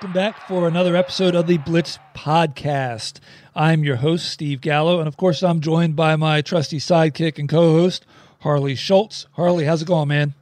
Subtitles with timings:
[0.00, 3.20] Welcome back for another episode of the Blitz Podcast.
[3.54, 7.46] I'm your host, Steve Gallo, and of course, I'm joined by my trusty sidekick and
[7.46, 8.06] co host,
[8.38, 9.26] Harley Schultz.
[9.32, 10.32] Harley, how's it going, man?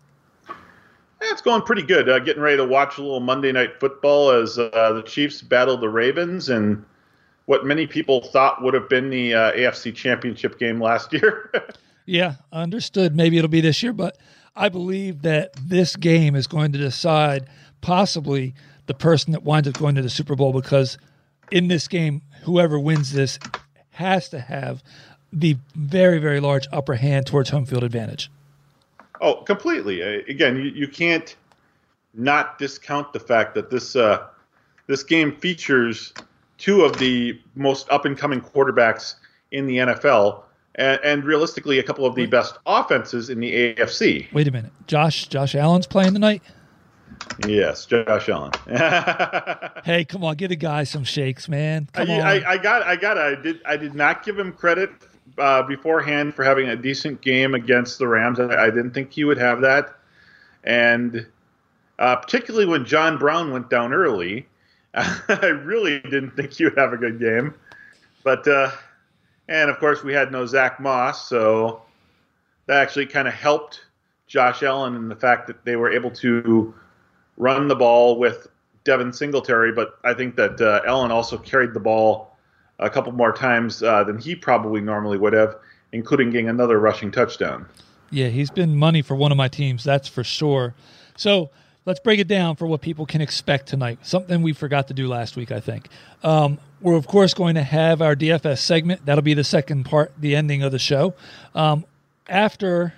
[1.22, 2.08] It's going pretty good.
[2.08, 5.76] Uh, getting ready to watch a little Monday Night Football as uh, the Chiefs battle
[5.76, 6.84] the Ravens and
[7.46, 11.50] what many people thought would have been the uh, AFC Championship game last year.
[12.06, 13.16] yeah, understood.
[13.16, 14.18] Maybe it'll be this year, but
[14.54, 17.48] I believe that this game is going to decide
[17.80, 18.54] possibly
[18.88, 20.98] the person that winds up going to the Super Bowl because
[21.52, 23.38] in this game, whoever wins this
[23.90, 24.82] has to have
[25.32, 28.30] the very, very large upper hand towards home field advantage.
[29.20, 30.02] Oh, completely.
[30.02, 31.36] Uh, again, you, you can't
[32.14, 34.26] not discount the fact that this uh,
[34.86, 36.14] this game features
[36.56, 39.16] two of the most up and coming quarterbacks
[39.50, 40.42] in the NFL,
[40.76, 44.32] and, and, realistically, a couple of the best offenses in the AFC.
[44.32, 46.42] Wait a minute, Josh Josh Allen's playing tonight.
[47.46, 48.52] Yes, Josh Allen.
[49.84, 51.88] hey, come on, give the guy some shakes, man.
[51.92, 54.90] Come I, I, I, got, I got, I did, I did not give him credit
[55.36, 58.40] uh, beforehand for having a decent game against the Rams.
[58.40, 59.94] I, I didn't think he would have that,
[60.64, 61.26] and
[61.98, 64.46] uh, particularly when John Brown went down early,
[64.94, 67.54] I really didn't think he would have a good game.
[68.24, 68.70] But uh,
[69.48, 71.82] and of course we had no Zach Moss, so
[72.66, 73.86] that actually kind of helped
[74.26, 76.74] Josh Allen in the fact that they were able to
[77.38, 78.48] run the ball with
[78.84, 82.36] Devin Singletary, but I think that uh, Allen also carried the ball
[82.78, 85.56] a couple more times uh, than he probably normally would have,
[85.92, 87.66] including getting another rushing touchdown.
[88.10, 90.74] Yeah, he's been money for one of my teams, that's for sure.
[91.16, 91.50] So
[91.84, 93.98] let's break it down for what people can expect tonight.
[94.02, 95.88] Something we forgot to do last week, I think.
[96.22, 99.04] Um, we're of course going to have our DFS segment.
[99.04, 101.14] That'll be the second part, the ending of the show.
[101.54, 101.84] Um,
[102.28, 102.94] after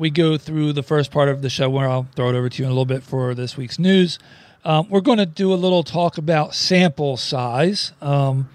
[0.00, 2.62] we go through the first part of the show where I'll throw it over to
[2.62, 4.18] you in a little bit for this week's news.
[4.64, 7.92] Um, we're going to do a little talk about sample size.
[8.00, 8.48] Um,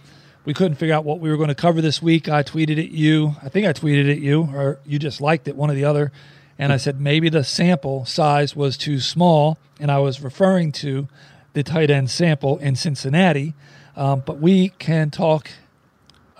[0.44, 2.28] we couldn't figure out what we were going to cover this week.
[2.28, 3.36] I tweeted at you.
[3.44, 6.12] I think I tweeted at you, or you just liked it, one or the other.
[6.58, 9.60] And I said maybe the sample size was too small.
[9.80, 11.08] And I was referring to
[11.54, 13.54] the tight end sample in Cincinnati.
[13.96, 15.52] Um, but we can talk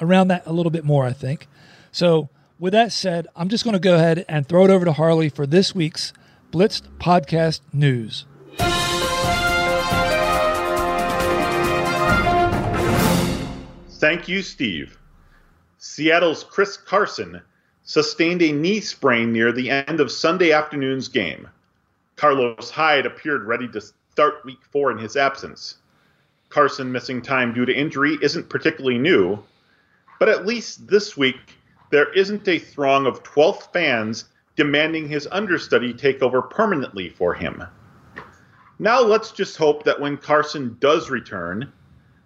[0.02, 1.48] around that a little bit more, I think.
[1.92, 2.30] So
[2.60, 5.30] with that said, I'm just going to go ahead and throw it over to Harley
[5.30, 6.14] for this week's
[6.52, 8.26] Blitz Podcast News.
[14.00, 14.98] Thank you, Steve.
[15.78, 17.42] Seattle's Chris Carson
[17.84, 21.48] sustained a knee sprain near the end of Sunday afternoon's game.
[22.16, 25.78] Carlos Hyde appeared ready to start week four in his absence.
[26.50, 29.44] Carson missing time due to injury isn't particularly new,
[30.20, 31.56] but at least this week
[31.96, 34.26] there isn't a throng of 12th fans
[34.58, 37.64] demanding his understudy take over permanently for him.
[38.80, 41.72] Now let's just hope that when Carson does return,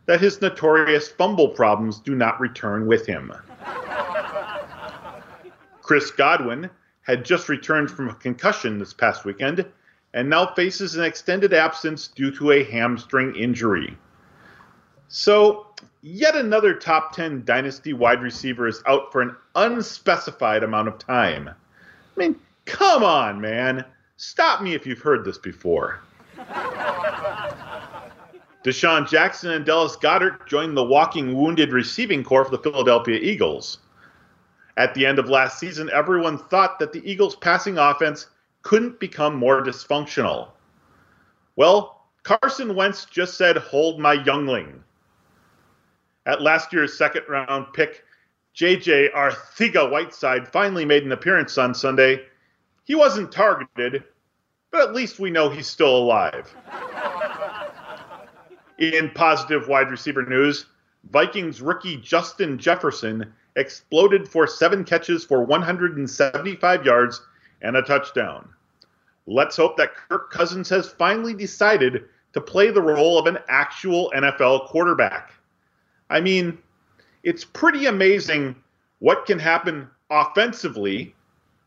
[0.07, 3.31] that his notorious fumble problems do not return with him.
[5.83, 6.71] Chris Godwin
[7.03, 9.63] had just returned from a concussion this past weekend
[10.15, 13.95] and now faces an extended absence due to a hamstring injury.
[15.09, 15.67] So,
[16.01, 21.49] yet another top 10 dynasty wide receiver is out for an unspecified amount of time.
[21.49, 21.53] I
[22.19, 23.83] mean, come on, man.
[24.17, 26.01] Stop me if you've heard this before.
[28.63, 33.79] DeSean Jackson and Dallas Goedert joined the walking wounded receiving corps of the Philadelphia Eagles.
[34.75, 38.27] At the end of last season, everyone thought that the Eagles' passing offense
[38.61, 40.49] couldn't become more dysfunctional.
[41.55, 44.83] Well, Carson Wentz just said, Hold my youngling
[46.29, 48.03] at last year's second round pick,
[48.55, 52.21] JJ Arcega-Whiteside, finally made an appearance on Sunday.
[52.83, 54.03] He wasn't targeted,
[54.69, 56.55] but at least we know he's still alive.
[58.77, 60.67] In positive wide receiver news,
[61.09, 67.21] Vikings rookie Justin Jefferson exploded for seven catches for 175 yards
[67.63, 68.47] and a touchdown.
[69.25, 74.11] Let's hope that Kirk Cousins has finally decided to play the role of an actual
[74.15, 75.33] NFL quarterback.
[76.09, 76.57] I mean,
[77.23, 78.55] it's pretty amazing
[78.99, 81.13] what can happen offensively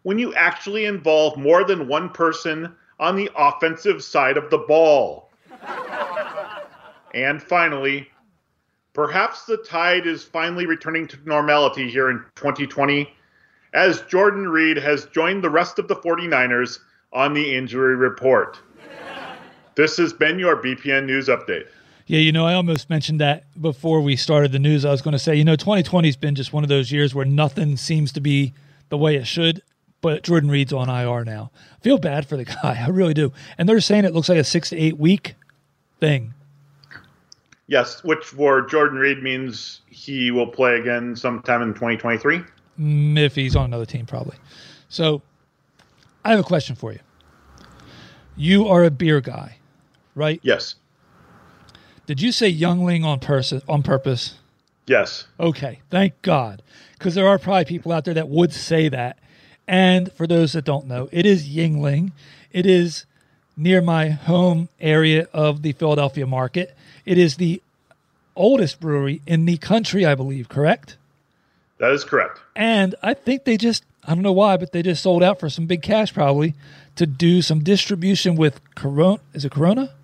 [0.02, 5.30] when you actually involve more than one person on the offensive side of the ball.
[7.14, 8.08] And finally,
[8.94, 13.14] perhaps the tide is finally returning to normality here in 2020
[13.74, 16.78] as Jordan Reed has joined the rest of the 49ers
[17.12, 18.58] on the injury report.
[19.74, 21.66] This has been your BPN News Update.
[22.06, 24.84] Yeah, you know, I almost mentioned that before we started the news.
[24.84, 27.14] I was going to say, you know, 2020 has been just one of those years
[27.14, 28.52] where nothing seems to be
[28.88, 29.62] the way it should,
[30.00, 31.50] but Jordan Reed's on IR now.
[31.76, 32.82] I feel bad for the guy.
[32.84, 33.32] I really do.
[33.56, 35.34] And they're saying it looks like a six to eight week
[36.00, 36.34] thing.
[37.68, 42.42] Yes, which for Jordan Reed means he will play again sometime in 2023.
[42.78, 44.36] Mm, if he's on another team, probably.
[44.88, 45.22] So
[46.24, 46.98] I have a question for you.
[48.36, 49.56] You are a beer guy,
[50.14, 50.40] right?
[50.42, 50.74] Yes.
[52.12, 54.34] Did you say youngling on, pers- on purpose?
[54.86, 55.26] Yes.
[55.40, 56.60] Okay, thank God.
[56.92, 59.18] Because there are probably people out there that would say that.
[59.66, 62.12] And for those that don't know, it is Yuengling.
[62.50, 63.06] It is
[63.56, 66.76] near my home area of the Philadelphia market.
[67.06, 67.62] It is the
[68.36, 70.98] oldest brewery in the country, I believe, correct?
[71.78, 72.40] That is correct.
[72.54, 75.48] And I think they just, I don't know why, but they just sold out for
[75.48, 76.52] some big cash probably
[76.96, 79.18] to do some distribution with Corona.
[79.32, 79.94] Is it Corona?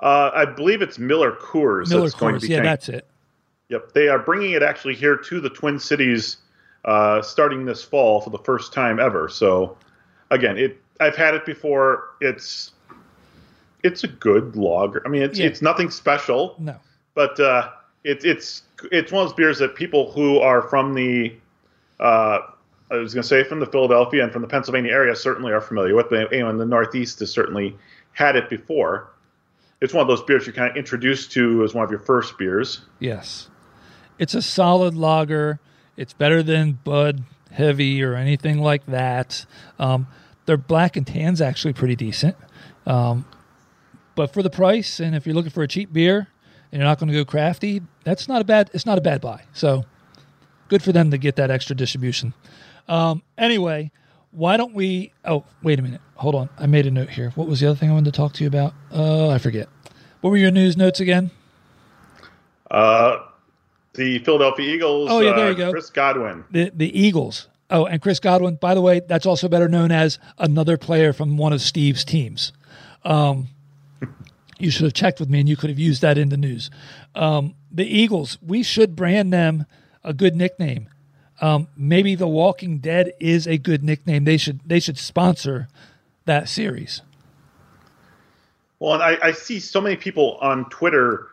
[0.00, 1.88] Uh, I believe it's Miller Coors.
[1.90, 2.42] Miller that's going to Coors.
[2.42, 3.06] be Yeah, tank- that's it.
[3.70, 6.38] Yep, they are bringing it actually here to the Twin Cities,
[6.84, 9.28] uh, starting this fall for the first time ever.
[9.28, 9.76] So,
[10.30, 12.10] again, it I've had it before.
[12.20, 12.72] It's
[13.84, 15.02] it's a good lager.
[15.04, 15.46] I mean, it's Yeah.
[15.46, 16.76] it's nothing special, No.
[17.14, 17.70] but uh,
[18.04, 21.34] it's it's it's one of those beers that people who are from the
[22.00, 22.38] uh,
[22.90, 25.60] I was going to say from the Philadelphia and from the Pennsylvania area certainly are
[25.60, 26.08] familiar with.
[26.08, 27.76] But anyone in the Northeast has certainly
[28.12, 29.10] had it before.
[29.80, 32.36] It's one of those beers you're kind of introduced to as one of your first
[32.36, 32.80] beers.
[32.98, 33.48] Yes.
[34.18, 35.60] It's a solid lager.
[35.96, 37.22] It's better than Bud
[37.52, 39.46] Heavy or anything like that.
[39.78, 40.08] Um,
[40.46, 42.36] their black and tan's actually pretty decent.
[42.86, 43.24] Um,
[44.14, 46.28] but for the price, and if you're looking for a cheap beer
[46.72, 48.70] and you're not going to go crafty, that's not a bad.
[48.74, 49.42] It's not a bad buy.
[49.52, 49.84] So
[50.68, 52.34] good for them to get that extra distribution.
[52.88, 53.92] Um, anyway,
[54.30, 55.12] why don't we?
[55.24, 56.00] Oh, wait a minute.
[56.16, 56.48] Hold on.
[56.58, 57.30] I made a note here.
[57.34, 58.74] What was the other thing I wanted to talk to you about?
[58.92, 59.68] Uh, I forget.
[60.20, 61.30] What were your news notes again?
[62.70, 63.18] Uh,
[63.94, 65.08] the Philadelphia Eagles.
[65.10, 65.70] Oh, yeah, there uh, you go.
[65.72, 66.44] Chris Godwin.
[66.50, 67.48] the the Eagles.
[67.70, 71.36] Oh, and Chris Godwin, by the way, that's also better known as another player from
[71.36, 72.52] one of Steve's teams.
[73.04, 73.48] Um,
[74.58, 76.70] you should have checked with me, and you could have used that in the news.
[77.14, 79.66] Um, the Eagles, we should brand them
[80.02, 80.88] a good nickname.
[81.40, 84.24] Um, maybe The Walking Dead is a good nickname.
[84.24, 85.68] They should they should sponsor
[86.24, 87.02] that series.
[88.80, 91.28] Well, and I, I see so many people on Twitter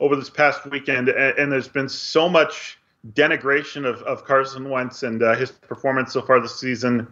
[0.00, 2.78] over this past weekend, and, and there's been so much
[3.12, 7.06] denigration of, of Carson Wentz and uh, his performance so far this season.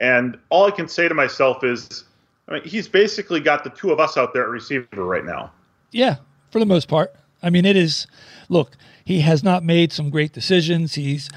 [0.00, 2.04] And all I can say to myself is,
[2.48, 5.52] I mean, he's basically got the two of us out there at receiver right now.
[5.92, 6.16] Yeah,
[6.50, 7.14] for the most part.
[7.42, 8.06] I mean, it is.
[8.48, 8.72] Look,
[9.04, 10.94] he has not made some great decisions.
[10.94, 11.30] He's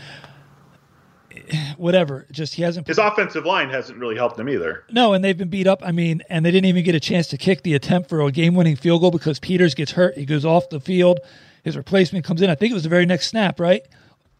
[1.77, 2.25] whatever.
[2.31, 2.87] Just he hasn't.
[2.87, 4.83] His offensive line hasn't really helped him either.
[4.91, 5.81] No, and they've been beat up.
[5.83, 8.31] I mean, and they didn't even get a chance to kick the attempt for a
[8.31, 10.17] game-winning field goal because Peters gets hurt.
[10.17, 11.19] He goes off the field.
[11.63, 12.49] His replacement comes in.
[12.49, 13.81] I think it was the very next snap, right?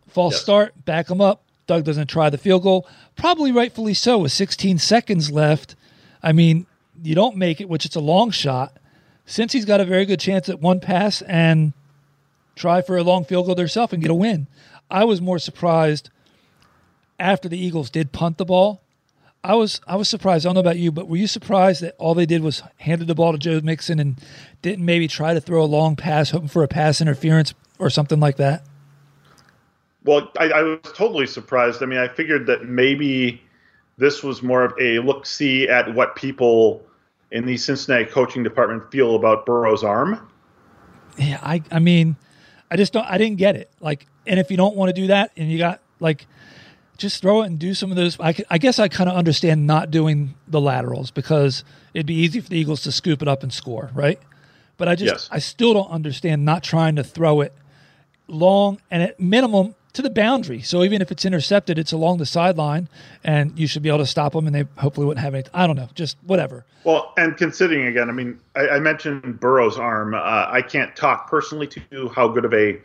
[0.08, 0.42] False Yes.
[0.44, 1.42] start, back him up.
[1.68, 2.88] Doug doesn't try the field goal.
[3.16, 4.20] Probably rightfully so.
[4.20, 5.76] With 16 seconds left,
[6.22, 6.68] I mean,
[7.04, 8.78] you don't make it, which it's a long shot.
[9.26, 11.74] Since he's got a very good chance at one pass and
[12.56, 14.46] try for a long field goal themselves and get a win.
[14.92, 16.12] I was more surprised
[17.20, 18.82] after the Eagles did punt the ball.
[19.44, 20.46] I was I was surprised.
[20.46, 23.08] I don't know about you, but were you surprised that all they did was handed
[23.08, 24.20] the ball to Joe Mixon and
[24.64, 28.20] didn't maybe try to throw a long pass, hoping for a pass interference or something
[28.20, 28.64] like that?
[30.04, 31.84] Well, I, I was totally surprised.
[31.84, 33.42] I mean, I figured that maybe
[33.98, 36.84] this was more of a look see at what people
[37.32, 40.28] in the Cincinnati coaching department feel about Burrow's arm.
[41.18, 42.16] Yeah, I I mean,
[42.72, 43.72] I just don't I didn't get it.
[43.80, 46.28] Like, and if you don't want to do that, and you got like,
[46.98, 48.18] just throw it and do some of those.
[48.20, 52.50] I guess I kind of understand not doing the laterals because it'd be easy for
[52.50, 54.20] the Eagles to scoop it up and score, right?
[54.78, 55.30] But I just Yes.
[55.32, 57.54] I still don't understand not trying to throw it
[58.28, 60.62] long and at minimum to the boundary.
[60.62, 62.90] So even if it's intercepted, it's along the sideline,
[63.24, 65.46] and you should be able to stop them, and they hopefully wouldn't have any.
[65.54, 66.66] I don't know, just whatever.
[66.84, 70.14] Well, and considering again, I mean, I, I mentioned Burrow's arm.
[70.14, 72.80] Uh, I can't talk personally to how good of a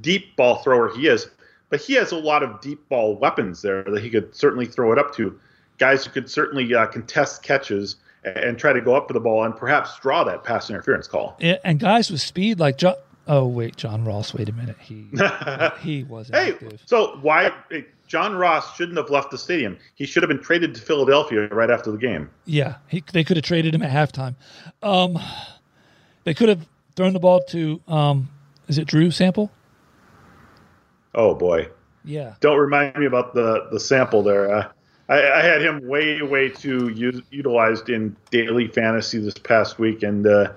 [0.00, 1.28] deep ball thrower he is,
[1.70, 4.92] but he has a lot of deep ball weapons there that he could certainly throw
[4.92, 5.38] it up to.
[5.78, 9.44] Guys who could certainly uh, contest catches and, try to go up for the ball
[9.44, 11.36] and perhaps draw that pass interference call.
[11.40, 12.96] Yeah, and guys with speed like John.
[13.26, 14.34] Oh wait, John Ross.
[14.34, 14.76] Wait a minute.
[14.80, 15.06] He
[15.80, 16.82] he wasn't Hey, active.
[16.84, 17.52] so why
[18.08, 19.78] John Ross shouldn't have left the stadium?
[19.94, 22.28] He should have been traded to Philadelphia right after the game.
[22.44, 24.34] Yeah, he, they could have traded him at halftime.
[24.82, 25.18] Um,
[26.24, 28.28] they could have thrown the ball to um,
[28.68, 29.50] is it Drew Sample?
[31.14, 31.68] Oh boy,
[32.04, 32.34] Yeah.
[32.40, 34.52] don't remind me about the the sample there.
[34.54, 34.68] Uh,
[35.08, 40.02] I, I had him way way too u- utilized in daily fantasy this past week,
[40.02, 40.52] and uh,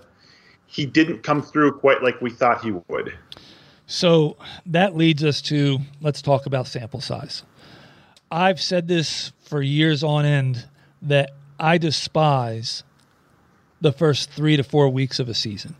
[0.68, 3.14] he didn't come through quite like we thought he would.
[3.88, 7.44] So that leads us to let's talk about sample size.
[8.32, 10.66] I've said this for years on end
[11.02, 12.84] that I despise
[13.82, 15.76] the first three to four weeks of a season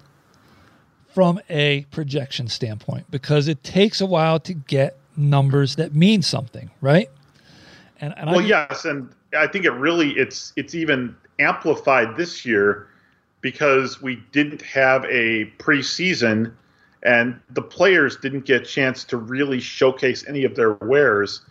[1.14, 6.72] from a projection standpoint because it takes a while to get numbers that mean something,
[6.82, 7.10] right?
[8.02, 12.46] And, and Well, I, yes, and I think it really it's it's even amplified this
[12.46, 12.88] year
[13.42, 16.54] because we didn't have a preseason
[17.04, 21.42] and the players didn't get a chance to really showcase any of their wares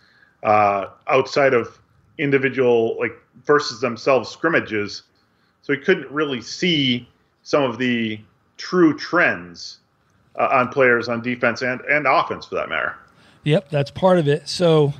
[0.41, 1.79] uh, outside of
[2.17, 3.13] individual like
[3.45, 5.03] versus themselves scrimmages.
[5.61, 7.07] So we couldn't really see
[7.43, 8.19] some of the
[8.57, 9.79] true trends
[10.37, 12.95] uh, on players on defense and, and offense for that matter.
[13.43, 14.47] Yep, that's part of it.
[14.47, 14.93] So,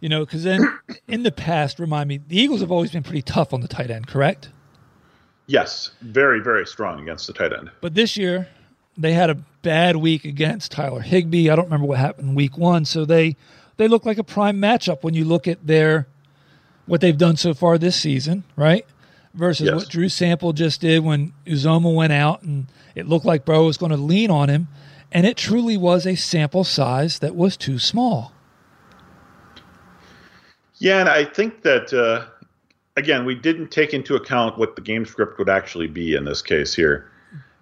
[0.00, 0.78] you know, because then
[1.08, 3.90] in the past, remind me, the Eagles have always been pretty tough on the tight
[3.90, 4.50] end, correct?
[5.46, 7.70] Yes, very, very strong against the tight end.
[7.80, 8.48] But this year,
[8.98, 11.48] they had a bad week against Tyler Higbee.
[11.48, 12.84] I don't remember what happened in week one.
[12.84, 13.36] So they
[13.78, 16.06] they look like a prime matchup when you look at their
[16.86, 18.84] what they've done so far this season, right?
[19.34, 19.74] Versus Yes.
[19.74, 23.76] what Drew Sample just did when Uzomah went out and it looked like Bro was
[23.76, 24.68] going to lean on him.
[25.12, 28.32] And it truly was a sample size that was too small.
[30.78, 32.26] Yeah, and I think that uh,
[32.96, 36.42] again, we didn't take into account what the game script would actually be in this
[36.42, 37.10] case here.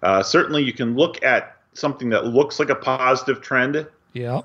[0.03, 4.41] Uh, certainly, you can look at something that looks like a positive trend, Yeah.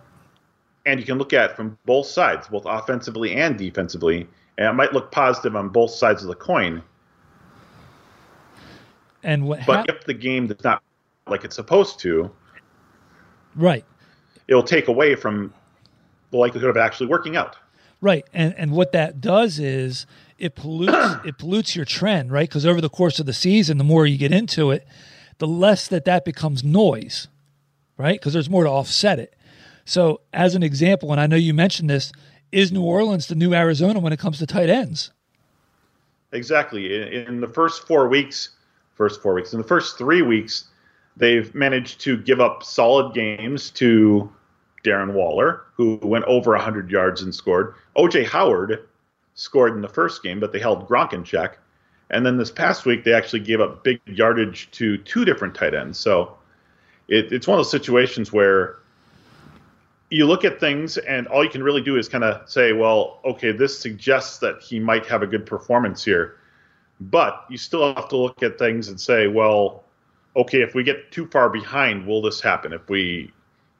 [0.86, 4.26] and you can look at it from both sides, both offensively and defensively,
[4.58, 6.82] and it might look positive on both sides of the coin.
[9.22, 10.82] And what But hap- if the game does not
[11.26, 12.30] like it's supposed to,
[13.54, 13.84] right.
[14.48, 15.52] it'll take away from
[16.30, 17.56] the likelihood of it actually working out.
[18.00, 20.06] Right, and and what that does is
[20.38, 22.48] it pollutes it pollutes your trend, right?
[22.48, 24.86] Because over the course of the season, the more you get into it,
[25.38, 27.28] the less that that becomes noise,
[27.96, 28.18] right?
[28.18, 29.36] Because there's more to offset it.
[29.84, 32.12] So, as an example, and I know you mentioned this,
[32.50, 35.12] is New Orleans the new Arizona when it comes to tight ends?
[36.32, 36.94] Exactly.
[36.94, 38.50] In, in the first four weeks,
[38.94, 40.68] first four weeks, in the first three weeks,
[41.16, 44.30] they've managed to give up solid games to
[44.84, 47.74] Darren Waller, who went over 100 yards and scored.
[47.96, 48.88] OJ Howard
[49.34, 51.58] scored in the first game, but they held Gronk in check.
[52.10, 55.74] And then this past week, they actually gave up big yardage to two different tight
[55.74, 55.98] ends.
[55.98, 56.36] So
[57.08, 58.76] it, it's one of those situations where
[60.10, 63.20] you look at things and all you can really do is kind of say, well,
[63.24, 66.36] okay, this suggests that he might have a good performance here.
[67.10, 69.84] But you still have to look at things and say, well,
[70.36, 72.72] okay, if we get too far behind, will this happen?
[72.72, 73.32] If we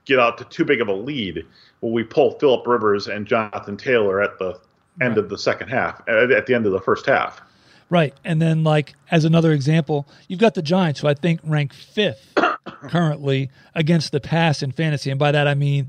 [0.04, 1.44] get out to too big of a lead,
[1.80, 4.58] will we pull Philip Rivers and Jonathan Taylor at the
[5.00, 5.18] end Right.
[5.18, 7.40] of the second half, at at the end of the first half?
[7.88, 8.14] Right.
[8.24, 12.34] And then, like, as another example, you've got the Giants, who I think rank fifth
[12.64, 15.10] currently against the pass in fantasy.
[15.10, 15.88] And by that, I mean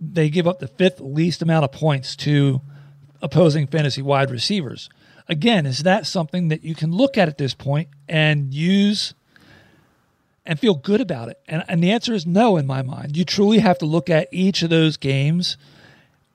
[0.00, 2.60] they give up the fifth least amount of points to
[3.20, 4.88] opposing fantasy wide receivers.
[5.28, 9.14] Again, is that something that you can look at at this point and use
[10.44, 11.40] and feel good about it?
[11.46, 13.16] And, and the answer is no, in my mind.
[13.16, 15.56] You truly have to look at each of those games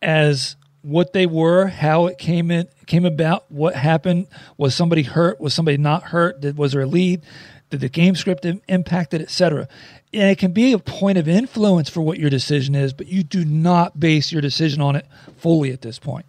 [0.02, 4.28] as what they were, how it came in came about, what happened.
[4.58, 5.40] Was somebody hurt?
[5.40, 6.42] Was somebody not hurt?
[6.42, 7.22] Did was there a lead?
[7.70, 9.68] Did the game script im- impact it, etc.
[10.14, 13.24] And it can be a point of influence for what your decision is, but you
[13.24, 15.06] do not base your decision on it
[15.38, 16.26] fully at this point.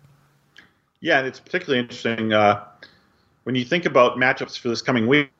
[1.00, 2.64] Yeah, and it's particularly interesting uh,
[3.44, 5.30] when you think about matchups for this coming week.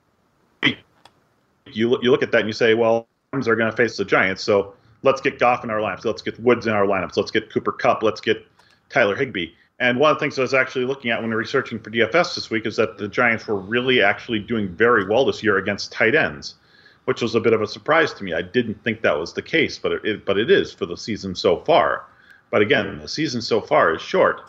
[1.71, 4.05] You you look at that and you say, well, Rams are going to face the
[4.05, 4.73] Giants, so
[5.03, 7.73] let's get Goff in our lineups, let's get Woods in our lineups, let's get Cooper
[7.73, 8.47] Kupp, let's get
[8.89, 9.53] Tyler Higbee.
[9.79, 12.51] And one of the things I was actually looking at when researching for DFS this
[12.51, 16.15] week is that the Giants were really actually doing very well this year against tight
[16.15, 16.55] ends,
[17.05, 18.33] which was a bit of a surprise to me.
[18.33, 21.35] I didn't think that was the case, but it but it is for the season
[21.35, 22.07] so far.
[22.51, 24.41] But again, the season so far is short.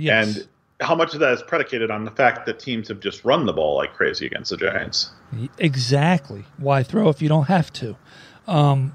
[0.00, 0.36] Yes.
[0.36, 0.48] And
[0.80, 3.52] how much of that is predicated on the fact that teams have just run the
[3.52, 5.10] ball like crazy against the Giants?
[5.58, 6.44] Exactly.
[6.56, 7.96] Why throw if you don't have to?
[8.46, 8.94] Um,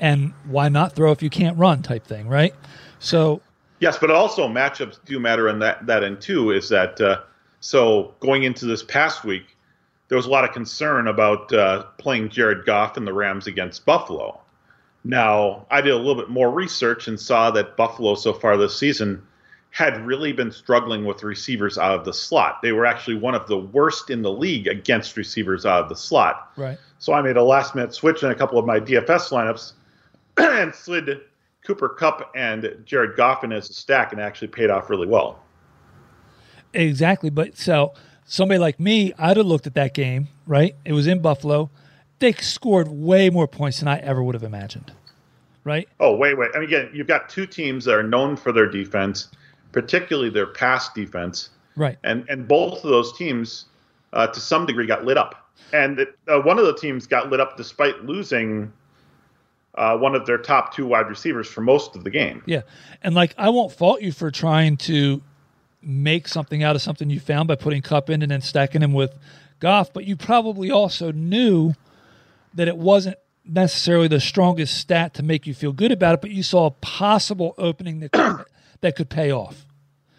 [0.00, 2.54] and why not throw if you can't run type thing, right?
[2.98, 3.42] So,
[3.80, 6.50] Yes, but also matchups do matter in that that end too.
[6.50, 7.22] Is that uh,
[7.60, 8.14] so?
[8.20, 9.56] Going into this past week,
[10.08, 13.86] there was a lot of concern about uh, playing Jared Goff and the Rams against
[13.86, 14.38] Buffalo.
[15.02, 18.78] Now, I did a little bit more research and saw that Buffalo so far this
[18.78, 19.26] season
[19.70, 22.60] had really been struggling with receivers out of the slot.
[22.62, 25.96] They were actually one of the worst in the league against receivers out of the
[25.96, 26.52] slot.
[26.56, 26.78] right.
[26.98, 29.72] So I made a last minute switch in a couple of my DFS lineups
[30.36, 31.20] and slid
[31.64, 35.42] Cooper Kupp and Jared Goff in as a stack and actually paid off really well.
[36.74, 37.30] Exactly.
[37.30, 40.74] But so somebody like me, I'd have looked at that game, right?
[40.84, 41.70] It was in Buffalo.
[42.18, 44.92] They scored way more points than I ever would have imagined,
[45.64, 45.88] right?
[45.98, 46.50] Oh, wait, wait.
[46.54, 49.28] I mean, again, you've got two teams that are known for their defense,
[49.72, 51.50] particularly their pass defense.
[51.76, 51.98] Right.
[52.04, 53.66] And, and both of those teams,
[54.12, 55.50] uh, to some degree, got lit up.
[55.72, 58.72] And it, uh, one of the teams got lit up despite losing
[59.76, 62.42] uh, one of their top two wide receivers for most of the game.
[62.46, 62.62] Yeah.
[63.02, 65.22] And like, I won't fault you for trying to
[65.82, 68.92] make something out of something you found by putting Kupp in and then stacking him
[68.92, 69.14] with
[69.60, 71.74] Goff, but you probably also knew
[72.54, 76.30] that it wasn't necessarily the strongest stat to make you feel good about it, but
[76.30, 78.12] you saw a possible opening that
[78.80, 79.66] that could pay off.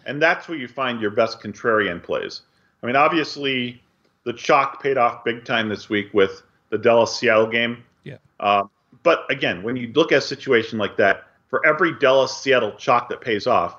[0.06, 2.42] And that's where you find your best contrarian plays.
[2.82, 3.80] I mean, obviously,
[4.24, 7.84] the chalk paid off big time this week with the Dallas Seattle game.
[8.04, 8.16] Yeah.
[8.40, 8.64] Uh,
[9.02, 13.08] but again, when you look at a situation like that, for every Dallas Seattle chalk
[13.10, 13.76] that pays off,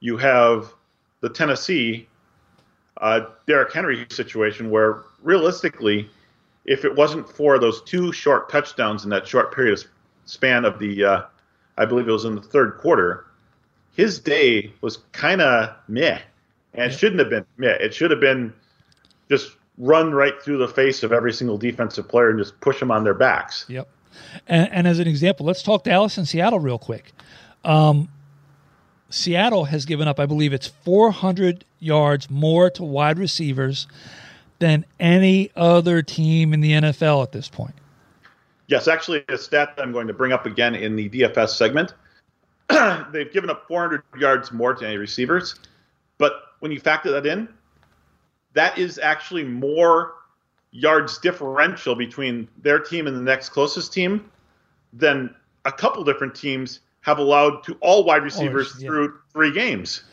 [0.00, 0.72] you have
[1.20, 2.08] the Tennessee
[3.00, 6.08] uh, Derrick Henry situation where realistically,
[6.64, 9.84] if it wasn't for those two short touchdowns in that short period of
[10.24, 11.22] span of the, uh,
[11.76, 13.26] I believe it was in the third quarter,
[13.94, 16.18] his day was kind of meh,
[16.74, 17.76] and it shouldn't have been meh.
[17.80, 18.52] It should have been
[19.28, 22.90] just run right through the face of every single defensive player and just push them
[22.90, 23.64] on their backs.
[23.68, 23.88] Yep.
[24.46, 27.12] And, and as an example, let's talk Dallas and Seattle real quick.
[27.64, 28.08] Um,
[29.08, 33.86] Seattle has given up, I believe it's 400 yards more to wide receivers
[34.60, 37.74] than any other team in the NFL at this point.
[38.68, 41.94] Yes, actually, a stat that I'm going to bring up again in the DFS segment.
[43.12, 45.56] They've given up 400 yards more to any receivers,
[46.18, 47.48] but when you factor that in,
[48.54, 50.14] that is actually more
[50.72, 54.30] yards differential between their team and the next closest team
[54.92, 55.34] than
[55.64, 58.88] a couple different teams have allowed to all wide receivers yeah.
[58.88, 60.04] through three games.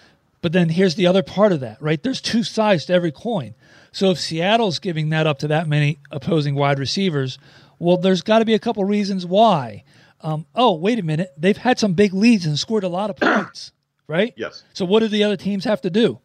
[0.42, 2.02] But then here's the other part of that, right?
[2.02, 3.56] There's two sides to every coin.
[3.92, 7.40] So if Seattle's giving that up to that many opposing wide receivers,
[7.80, 9.84] well, there's got to be a couple reasons why.
[10.22, 11.32] Um, oh, wait a minute.
[11.38, 13.72] They've had some big leads and scored a lot of points,
[14.08, 14.34] right?
[14.36, 14.64] Yes.
[14.74, 16.20] So what do the other teams have to do?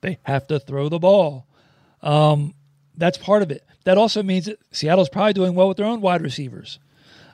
[0.00, 1.46] They have to throw the ball.
[2.02, 2.54] Um,
[2.96, 3.64] that's part of it.
[3.84, 6.78] That also means that Seattle's probably doing well with their own wide receivers.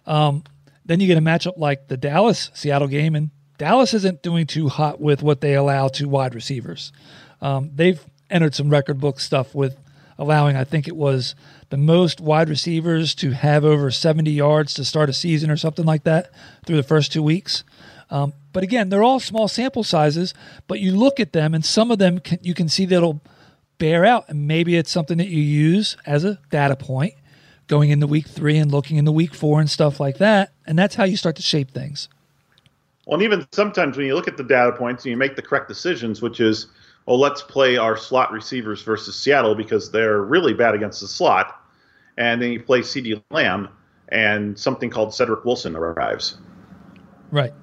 [0.07, 0.45] Um,
[0.85, 4.69] then you get a matchup like the Dallas Seattle game, and Dallas isn't doing too
[4.69, 6.93] hot with what they allow to wide receivers.
[7.41, 9.77] Um, they've entered some record book stuff with
[10.19, 11.35] allowing, I think it was
[11.71, 15.85] the most wide receivers to have over 70 yards to start a season or something
[15.85, 16.31] like that
[16.67, 17.65] through the first two weeks.
[18.11, 20.35] Um, but again, they're all small sample sizes,
[20.67, 23.21] but you look at them and some of them can, you can see that'll
[23.79, 24.29] bear out.
[24.29, 27.15] And maybe it's something that you use as a data point
[27.69, 30.53] going into week three and looking into week four and stuff like that.
[30.67, 32.09] And that's how you start to shape things.
[33.07, 35.43] Well, and even sometimes when you look at the data points and you make the
[35.43, 36.67] correct decisions, which is,
[37.09, 41.59] well, let's play our slot receivers versus Seattle because they're really bad against the slot.
[42.19, 43.71] And then you play CeeDee Lamb,
[44.11, 46.37] and something called Cedric Wilson arrives.
[47.31, 47.55] Right.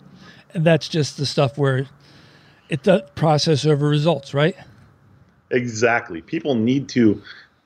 [0.56, 1.86] And that's just the stuff where
[2.70, 4.56] it does process over results, right?
[5.52, 6.24] Exactly.
[6.24, 7.22] People need to,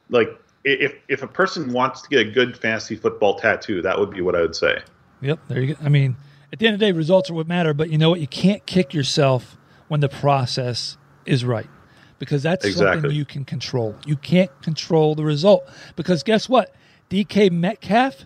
[0.09, 4.09] like, if if a person wants to get a good fantasy football tattoo, that would
[4.09, 4.81] be what I would say.
[5.21, 5.85] Yep, there you go.
[5.85, 6.17] I mean,
[6.51, 7.73] at the end of the day, results are what matter.
[7.73, 8.19] But you know what?
[8.19, 9.55] You can't kick yourself
[9.87, 10.97] when the process
[11.29, 11.69] is right,
[12.17, 13.01] because that's Exactly.
[13.01, 13.95] something you can control.
[14.05, 15.63] You can't control the result
[15.95, 16.73] because guess what?
[17.09, 18.25] DK Metcalf.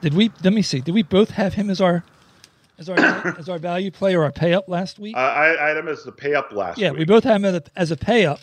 [0.00, 0.30] Did we?
[0.42, 0.80] Let me see.
[0.80, 2.04] Did we both have him as our
[2.78, 2.98] as our
[3.38, 5.16] as our value play or our pay up last week?
[5.16, 6.82] I, I had him as the pay up last week.
[6.82, 6.98] Yeah, week.
[7.00, 8.40] we both had him as a, as a pay up.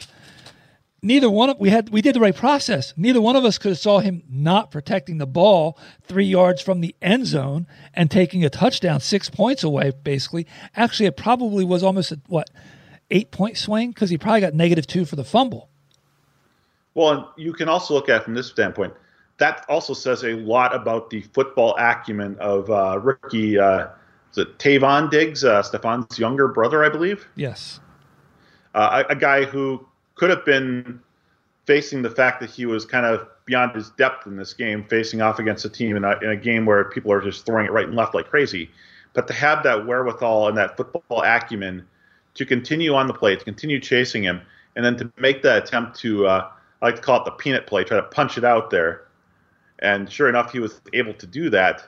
[1.03, 2.93] Neither one of we had we did the right process.
[2.95, 6.81] Neither one of us could have saw him not protecting the ball three yards from
[6.81, 9.91] the end zone and taking a touchdown six points away.
[10.03, 12.49] Basically, actually, it probably was almost a what
[13.11, 15.69] eight point swing because he probably got negative two for the fumble.
[16.93, 18.93] Well, and you can also look at it from this standpoint.
[19.37, 23.57] That also says a lot about the football acumen of uh, rookie.
[23.57, 23.87] Uh,
[24.31, 27.27] is it Trevon Diggs, uh, Stefon's younger brother, I believe?
[27.35, 27.79] Yes,
[28.75, 31.01] uh, a, a guy who could have been
[31.65, 35.21] facing the fact that he was kind of beyond his depth in this game, facing
[35.21, 37.71] off against a team in a, in a game where people are just throwing it
[37.71, 38.69] right and left like crazy.
[39.13, 41.87] But to have that wherewithal and that football acumen
[42.35, 44.41] to continue on the play, to continue chasing him,
[44.75, 46.49] and then to make that attempt to, uh,
[46.81, 49.07] I like to call it the peanut play, try to punch it out there.
[49.79, 51.83] And sure enough, he was able to do that.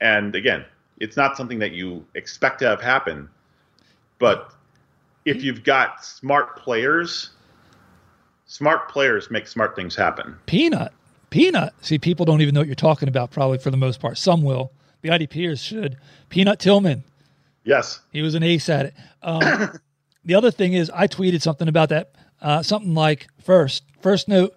[0.00, 0.64] And again,
[0.98, 3.28] it's not something that you expect to have happen.
[4.18, 4.52] But
[5.24, 7.30] if you've got smart players,
[8.46, 10.36] smart players make smart things happen.
[10.46, 10.92] Peanut
[11.32, 14.18] Peanut, see, people don't even know what you're talking about, probably for the most part.
[14.18, 14.70] Some will.
[15.00, 15.96] The IDPers should.
[16.28, 17.04] Peanut Tillman,
[17.64, 18.00] Yes.
[18.12, 18.94] he was an ace at it.
[19.22, 19.78] Um,
[20.24, 22.12] the other thing is, I tweeted something about that.
[22.40, 24.56] Uh, something like first, first note,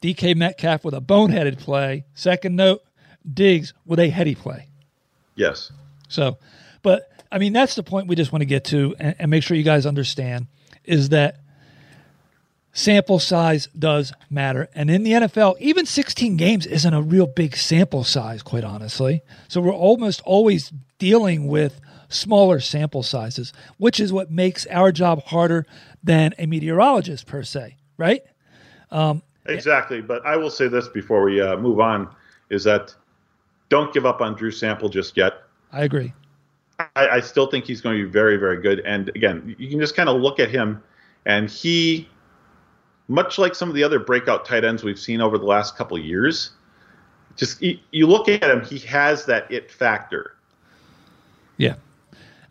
[0.00, 2.04] DK Metcalf with a boneheaded play.
[2.14, 2.82] Second note,
[3.30, 4.68] Diggs with a heady play.
[5.34, 5.72] Yes.
[6.08, 6.38] So,
[6.82, 9.42] but I mean, that's the point we just want to get to and, and make
[9.42, 10.46] sure you guys understand
[10.84, 11.40] is that
[12.72, 14.68] sample size does matter.
[14.74, 19.22] And in the NFL, even 16 games isn't a real big sample size, quite honestly.
[19.48, 25.22] So we're almost always dealing with smaller sample sizes, which is what makes our job
[25.24, 25.66] harder
[26.02, 28.22] than a meteorologist per se, right?
[29.46, 30.00] Exactly.
[30.00, 32.08] But I will say this before we uh, move on
[32.50, 32.94] is that
[33.68, 35.42] don't give up on Drew Sample just yet.
[35.72, 36.12] I agree.
[36.78, 38.80] I, I still think he's going to be very, very good.
[38.80, 40.82] And again, you can just kind of look at him,
[41.26, 42.08] and he,
[43.08, 45.96] much like some of the other breakout tight ends we've seen over the last couple
[45.96, 46.52] of years,
[47.36, 50.34] just you look at him, he has that it factor.
[51.56, 51.74] Yeah,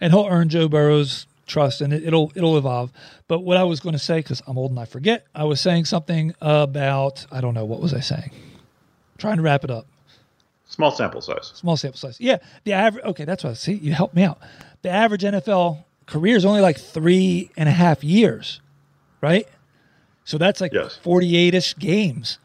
[0.02, 2.92] and he'll earn Joe Burrow's trust, and it, it'll it'll evolve.
[3.28, 5.60] But what I was going to say, because I'm old and I forget, I was
[5.62, 8.32] saying something about I don't know what was I saying.
[9.18, 9.88] Trying to wrap it up.
[10.70, 11.54] Small sample size.
[11.56, 12.20] Small sample size.
[12.20, 13.04] Yeah, the average.
[13.06, 13.74] Okay, that's what I see.
[13.74, 14.40] You helped me out.
[14.82, 18.62] The average NFL career is only like three and a half years,
[19.22, 19.48] right?
[20.26, 20.98] So that's like Yes.
[21.02, 22.38] 48 ish games.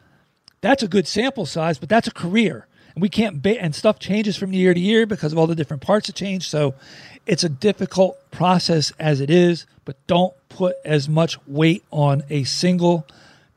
[0.61, 2.65] That's a good sample size, but that's a career.
[2.95, 5.55] And we can't, ba- and stuff changes from year to year because of all the
[5.55, 6.49] different parts that change.
[6.49, 6.75] So
[7.25, 12.43] it's a difficult process as it is, but don't put as much weight on a
[12.43, 13.07] single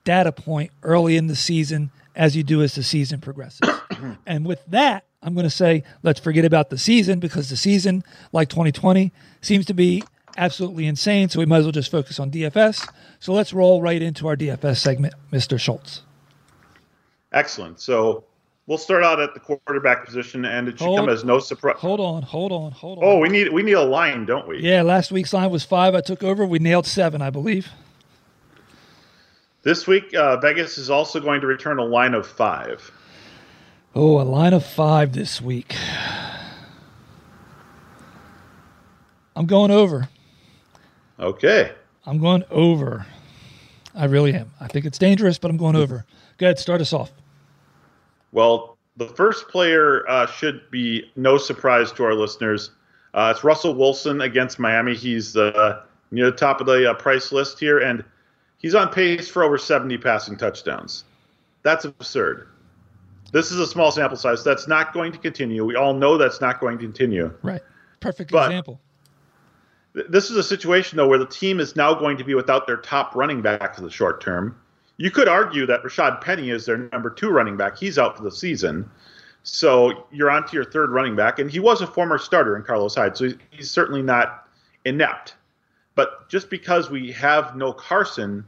[0.04, 3.68] data point early in the season as you do as the season progresses.
[4.26, 8.04] and with that, I'm going to say let's forget about the season because the season,
[8.32, 10.04] like 2020, seems to be
[10.36, 11.28] absolutely insane.
[11.28, 12.88] So we might as well just focus on DFS.
[13.18, 15.58] So let's roll right into our DFS segment, Mr.
[15.58, 16.02] Schultz.
[17.32, 17.80] Excellent.
[17.80, 18.24] So
[18.66, 21.76] we'll start out at the quarterback position, and it should Hold- come as no surprise.
[21.78, 23.04] Hold on, hold on, hold on.
[23.04, 24.60] Oh, we need we need a line, don't we?
[24.60, 25.94] yeah, last week's line was five.
[25.94, 26.44] I took over.
[26.46, 27.68] We nailed seven, I believe.
[29.62, 32.92] This week, uh, Vegas is also going to return a line of five.
[33.96, 35.74] Oh, a line of five this week.
[39.34, 40.08] I'm going over.
[41.18, 41.72] Okay.
[42.04, 43.06] I'm going over.
[43.94, 44.52] I really am.
[44.60, 46.04] I think it's dangerous, but I'm going over.
[46.38, 47.10] Go ahead, start us off.
[48.36, 52.70] Well, the first player uh, should be no surprise to our listeners.
[53.14, 54.94] Uh, it's Russell Wilson against Miami.
[54.94, 58.04] He's uh, near the top of the uh, price list here, and
[58.58, 61.04] he's on pace for over 70 passing touchdowns.
[61.62, 62.48] That's absurd.
[63.32, 64.44] This is a small sample size.
[64.44, 65.64] That's not going to continue.
[65.64, 67.32] We all know that's not going to continue.
[67.42, 67.62] Right.
[68.00, 68.82] Perfect But- example.
[69.94, 72.66] Th- This is a situation, though, where the team is now going to be without
[72.66, 74.60] their top running back for the short term.
[74.98, 77.76] You could argue that Rashaad Penny is their number two running back.
[77.76, 78.90] He's out for the season.
[79.42, 81.38] So you're on to your third running back.
[81.38, 84.48] And he was a former starter in Carlos Hyde, so he's certainly not
[84.84, 85.34] inept.
[85.94, 88.44] But just because we have no Carson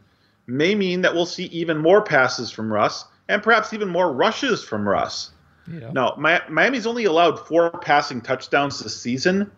[0.47, 4.65] may mean that we'll see even more passes from Russ and perhaps even more rushes
[4.65, 5.31] from Russ.
[5.71, 5.91] Yeah.
[5.93, 9.51] No, Miami's only allowed four passing touchdowns this season,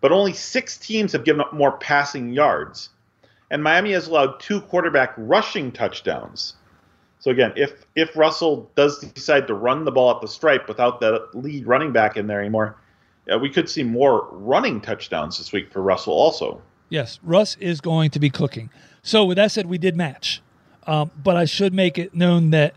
[0.00, 2.90] but only six teams have given up more passing yards.
[3.52, 6.54] And Miami has allowed two quarterback rushing touchdowns.
[7.18, 11.00] So again, if if Russell does decide to run the ball at the stripe without
[11.00, 12.76] the lead running back in there anymore,
[13.40, 16.62] we could see more running touchdowns this week for Russell also.
[16.88, 18.70] Yes, Russ is going to be cooking.
[19.02, 20.42] So with that said, we did match,
[20.86, 22.74] um, but I should make it known that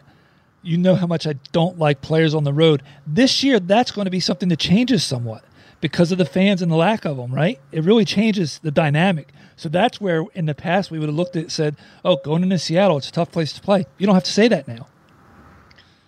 [0.62, 2.84] you know how much I don't like players on the road.
[3.08, 5.46] This year, that's going to be something that changes somewhat
[5.80, 7.34] because of the fans and the lack of them.
[7.34, 7.62] Right?
[7.72, 9.30] It really changes the dynamic.
[9.56, 12.44] So that's where in the past we would have looked at it said, "Oh, going
[12.44, 14.88] into Seattle, it's a tough place to play." You don't have to say that now.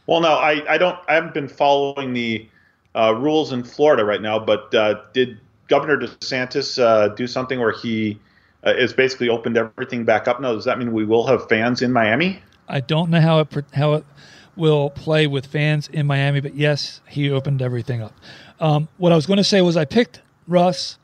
[0.06, 0.98] Well, no, I, I don't.
[1.08, 2.48] I haven't been following the
[2.96, 4.40] uh, rules in Florida right now.
[4.40, 8.20] But uh, did Governor DeSantis uh, do something where he
[8.66, 10.54] uh, is basically opened everything back up now?
[10.54, 12.42] Does that mean we will have fans in Miami?
[12.68, 14.06] I don't know how it how it
[14.56, 18.14] will play with fans in Miami, but yes, he opened everything up.
[18.60, 20.98] Um, what I was going to say was I picked Russ,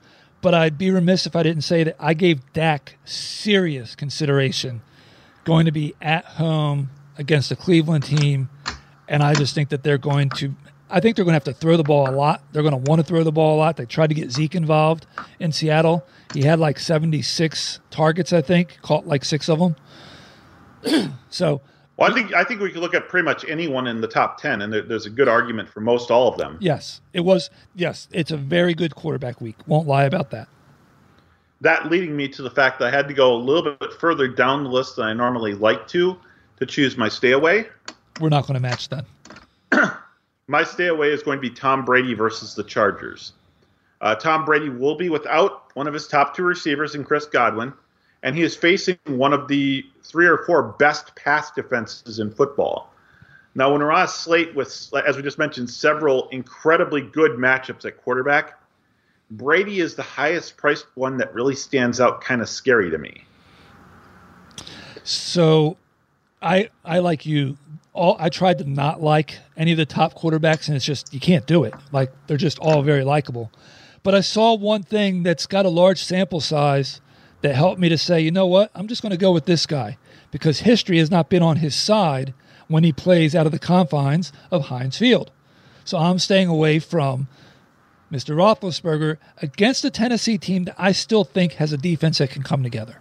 [0.43, 4.82] but I'd be remiss if I didn't say that I gave Dak serious consideration
[5.45, 8.49] going to be at home against a Cleveland team,
[9.08, 10.53] and I just think that they're going to.
[10.89, 12.43] I think they're going to have to throw the ball a lot.
[12.51, 13.77] They're going to want to throw the ball a lot.
[13.77, 15.08] They tried to get Zeke involved
[15.39, 16.06] in Seattle.
[16.34, 19.75] He had like 76 targets, I think, caught like six of them.
[21.29, 21.62] so
[21.97, 24.39] Well, I think I think we could look at pretty much anyone in the top
[24.41, 26.58] ten, and there, there's a good argument for most all of them.
[26.60, 27.49] Yes, it was.
[27.75, 29.58] Yes, it's a very good quarterback week.
[29.67, 30.47] Won't lie about that.
[31.62, 34.27] That leading me to the fact that I had to go a little bit further
[34.27, 36.17] down the list than I normally like to
[36.60, 37.67] to choose my stay away.
[38.19, 39.06] we're not going to match that.
[40.47, 43.34] My stay away is going to be Tom Brady versus the Chargers.
[44.01, 47.73] Uh, Tom Brady will be without one of his top two receivers in Chris Godwin,
[48.23, 52.89] and he is facing one of the three or four best pass defenses in football.
[53.53, 57.86] Now, when we're on a slate with, as we just mentioned, several incredibly good matchups
[57.86, 58.59] at quarterback,
[59.29, 63.25] Brady is the highest priced one that really stands out kind of scary to me.
[65.03, 65.77] So
[66.41, 67.57] I I like you
[67.91, 71.19] all I tried to not like any of the top quarterbacks and it's just you
[71.19, 71.73] can't do it.
[71.91, 73.51] Like they're just all very likable.
[74.01, 77.01] But I saw one thing that's got a large sample size
[77.43, 78.71] that helped me to say, you know what?
[78.73, 79.97] I'm just going to go with this guy
[80.32, 82.34] because history has not been on his side
[82.69, 85.29] when he plays out of the confines of Heinz Field.
[85.84, 87.27] So I'm staying away from
[88.10, 88.34] Mr.
[88.34, 92.63] Roethlisberger against a Tennessee team that I still think has a defense that can come
[92.63, 92.99] together.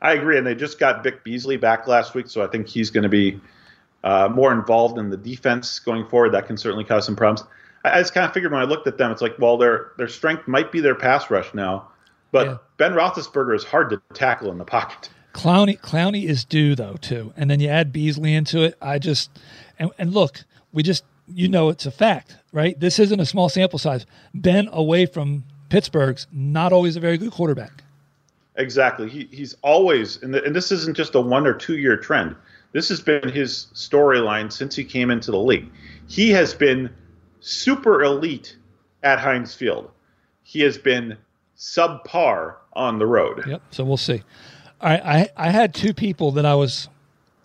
[0.00, 2.90] I agree, and they just got Vic Beasley back last week, so I think he's
[2.90, 3.40] going to be
[4.04, 6.30] uh, more involved in the defense going forward.
[6.30, 7.48] That can certainly cause some problems.
[7.84, 9.92] I, I, just kind of figured when I looked at them, it's like, well, their
[9.98, 11.88] their strength might be their pass rush now,
[12.32, 12.56] but yeah.
[12.78, 15.10] Ben Roethlisberger is hard to tackle in the pocket.
[15.32, 18.76] Clowney Clowney is due though too, and then you add Beasley into it.
[18.82, 19.30] I just
[19.78, 22.78] and, and look, we just you know it's a fact, right?
[22.78, 24.04] This isn't a small sample size.
[24.34, 27.82] Ben away from Pittsburgh's not always a very good quarterback.
[28.56, 29.08] Exactly.
[29.08, 32.36] He, he's always, and, the, and this isn't just a one or two year trend.
[32.72, 35.70] This has been his storyline since he came into the league.
[36.08, 36.90] He has been
[37.40, 38.56] super elite
[39.02, 39.90] at Heinz Field.
[40.42, 41.16] He has been
[41.56, 43.44] subpar on the road.
[43.46, 43.62] Yep.
[43.70, 44.22] So we'll see.
[44.82, 45.00] Right.
[45.04, 46.88] I, I had two people that I was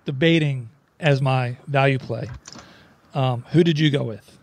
[0.06, 2.30] debating as my value play.
[3.14, 4.38] Um, who did you go with?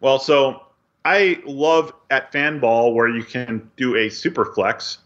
[0.00, 0.62] Well, so
[1.04, 4.98] I love at Fanball where you can do a super flex.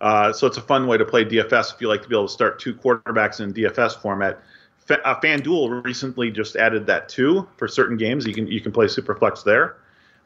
[0.00, 2.26] Uh, so it's a fun way to play DFS if you like to be able
[2.26, 4.40] to start two quarterbacks in DFS format.
[4.88, 8.26] F- uh, FanDuel recently just added that too for certain games.
[8.26, 9.76] You can you can play Superflex there.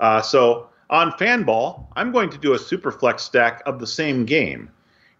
[0.00, 4.70] Uh, so on Fanball, I'm going to do a Superflex stack of the same game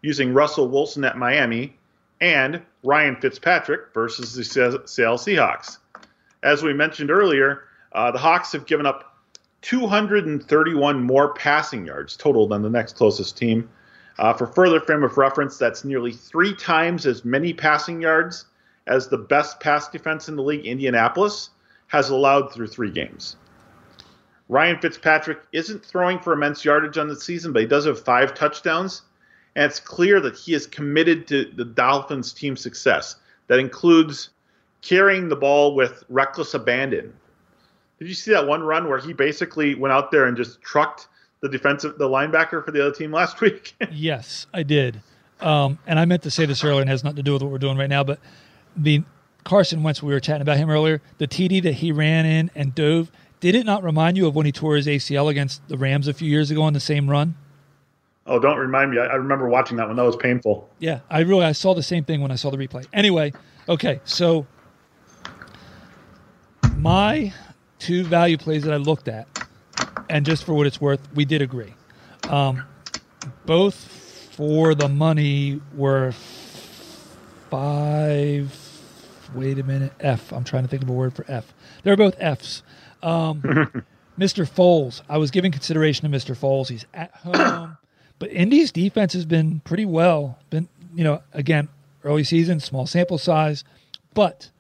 [0.03, 1.77] using Russell Wilson at Miami
[2.21, 5.79] and Ryan Fitzpatrick versus the Seattle Seahawks.
[6.43, 9.19] As we mentioned earlier, uh, the Hawks have given up
[9.63, 13.69] 231 more passing yards total than the next closest team.
[14.19, 18.47] Uh, for further frame of reference, that's nearly three times as many passing yards
[18.87, 21.51] as the best pass defense in the league, Indianapolis,
[21.89, 23.37] has allowed through three games.
[24.49, 28.35] Ryan Fitzpatrick isn't throwing for immense yardage on the season, but he does have five
[28.35, 29.03] touchdowns.
[29.55, 33.17] And it's clear that he is committed to the Dolphins' team success.
[33.49, 34.31] That includes
[34.83, 37.13] carrying the ball with reckless abandon.
[37.99, 41.09] Did you see that one run where he basically went out there and just trucked
[41.41, 43.75] the defensive the linebacker for the other team last week?
[43.91, 45.01] yes, I did.
[45.41, 47.51] Um, and I meant to say this earlier and has nothing to do with what
[47.51, 48.19] we're doing right now, but
[48.77, 49.03] the
[49.45, 52.75] Carson Wentz, we were chatting about him earlier, the TD that he ran in and
[52.75, 56.09] dove, did it not remind you of when he tore his ACL against the Rams
[56.09, 57.37] a few years ago on the same run?
[58.27, 58.99] Oh, don't remind me.
[58.99, 59.97] I, I remember watching that one.
[59.97, 60.69] That was painful.
[60.79, 62.87] Yeah, I really I saw the same thing when I saw the replay.
[62.93, 63.33] Anyway,
[63.69, 64.47] okay, so
[66.77, 67.33] my
[67.79, 69.27] two value plays that I looked at,
[70.11, 71.75] and just for what it's worth, we did agree.
[72.29, 72.65] Um,
[73.47, 76.13] both for the money were
[77.51, 78.55] five.
[79.35, 79.93] Wait a minute.
[80.01, 80.33] F.
[80.33, 81.55] I'm trying to think of a word for F.
[81.83, 82.63] They're both Fs.
[83.03, 83.41] Um,
[84.19, 84.49] Mr.
[84.49, 85.03] Foles.
[85.09, 86.37] I was giving consideration to Mr.
[86.37, 86.69] Foles.
[86.69, 87.77] He's at home,
[88.19, 90.39] but Indy's defense has been pretty well.
[90.51, 91.69] Been you know again
[92.05, 93.65] early season, small sample size,
[94.15, 94.51] but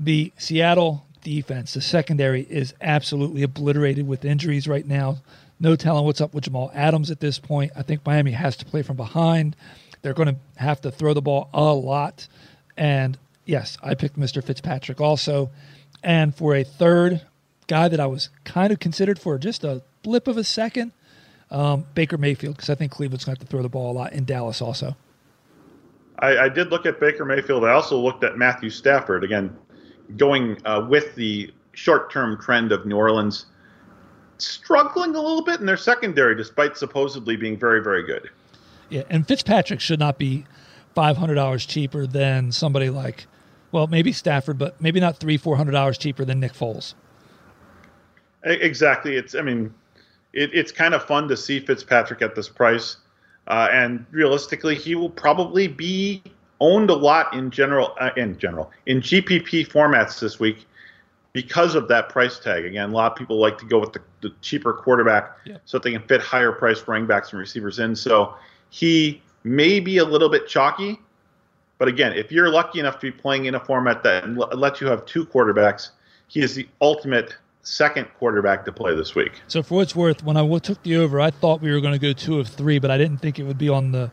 [0.00, 5.18] the Seattle defense, the secondary is absolutely obliterated with injuries right now.
[5.58, 7.72] No telling what's up with Jamal Adams at this point.
[7.74, 9.56] I think Miami has to play from behind.
[10.02, 12.28] They're going to have to throw the ball a lot.
[12.76, 14.44] And yes, I picked Mr.
[14.44, 15.50] Fitzpatrick also.
[16.06, 17.22] And for a third
[17.66, 20.92] guy that I was kind of considered for just a blip of a second,
[21.50, 23.94] um, Baker Mayfield, because I think Cleveland's going to have to throw the ball a
[23.94, 24.96] lot in Dallas also.
[26.20, 27.64] I, I, did look at Baker Mayfield.
[27.64, 29.24] I also looked at Matthew Stafford.
[29.24, 29.54] Again,
[30.16, 33.46] going uh, with the short-term trend of New Orleans
[34.38, 38.30] struggling a little bit in their secondary, despite supposedly being very, very good.
[38.90, 40.46] Yeah, and Fitzpatrick should not be
[40.94, 43.26] five hundred dollars cheaper than somebody like,
[43.72, 46.94] well, maybe Stafford, but maybe not three, four hundred dollars cheaper than Nick Foles.
[48.44, 49.16] Exactly.
[49.16, 49.34] It's.
[49.34, 49.72] I mean,
[50.32, 52.98] it, it's kind of fun to see Fitzpatrick at this price,
[53.48, 56.22] uh, and realistically, he will probably be
[56.60, 60.66] owned a lot in general uh, in general in GPP formats this week
[61.36, 62.64] because of that price tag.
[62.64, 65.58] Again, a lot of people like to go with the, the cheaper quarterback yeah.
[65.66, 67.94] so that they can fit higher priced running backs and receivers in.
[67.94, 68.34] So
[68.70, 70.98] he may be a little bit chalky,
[71.78, 74.86] But again, if you're lucky enough to be playing in a format that lets you
[74.86, 75.90] have two quarterbacks,
[76.28, 79.42] he is the ultimate second quarterback to play this week.
[79.48, 81.98] So for what's worth, when I took the over, I thought we were going to
[81.98, 84.10] go two of three, but I didn't think it would be on the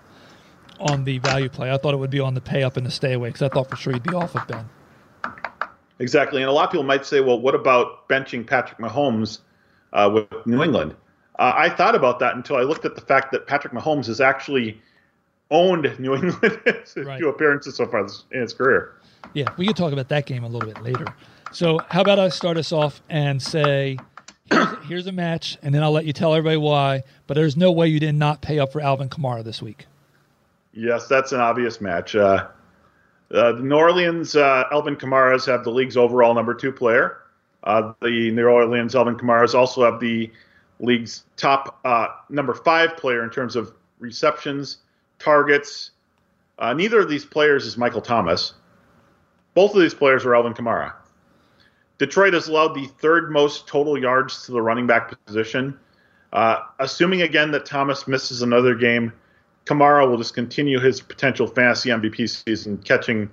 [0.79, 1.71] on the value play.
[1.71, 3.49] I thought it would be on the pay up and the stay away because I
[3.49, 4.67] thought for sure he'd be off of Ben.
[5.99, 9.39] Exactly, and a lot of people might say, "Well, what about benching Patrick Mahomes
[9.93, 10.95] uh, with New England?"
[11.39, 14.19] Uh, I thought about that until I looked at the fact that Patrick Mahomes is
[14.19, 14.81] actually
[15.53, 17.17] owned New England right.
[17.17, 18.95] few appearances so far in his career.
[19.33, 21.05] Yeah, we could talk about that game a little bit later.
[21.53, 23.97] So, how about I start us off and say,
[24.51, 27.03] here's, here's a match, and then I'll let you tell everybody why.
[27.27, 29.85] But there's no way you did not pay up for Alvin Kamara this week.
[30.73, 32.15] Yes, that's an obvious match.
[32.15, 32.47] Uh,
[33.33, 37.19] uh, the New Orleans uh, Alvin Kamara's have the league's overall number two player.
[37.63, 40.31] Uh, the New Orleans Alvin Kamara's also have the
[40.79, 44.77] league's top uh, number five player in terms of receptions,
[45.23, 45.91] targets.
[46.59, 48.53] Uh, neither of these players is Michael Thomas.
[49.53, 50.93] Both of these players are Alvin Kamara.
[51.97, 55.79] Detroit has allowed the third most total yards to the running back position.
[56.31, 59.13] Uh, assuming again that Thomas misses another game,
[59.65, 63.29] Kamara will just continue his potential fantasy MVP season, catching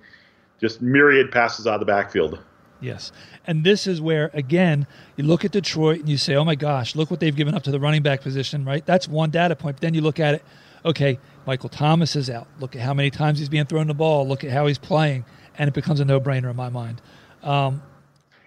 [0.60, 2.38] just myriad passes out of the backfield.
[2.80, 3.12] Yes.
[3.46, 6.94] And this is where, again, you look at Detroit and you say, oh my gosh,
[6.94, 8.84] look what they've given up to the running back position, right?
[8.84, 9.76] That's one data point.
[9.76, 10.44] But then you look at it,
[10.84, 12.46] okay, Michael Thomas is out.
[12.58, 14.26] Look at how many times he's being thrown the ball.
[14.26, 15.24] Look at how he's playing.
[15.56, 17.00] And it becomes a no brainer in my mind.
[17.42, 17.82] Um,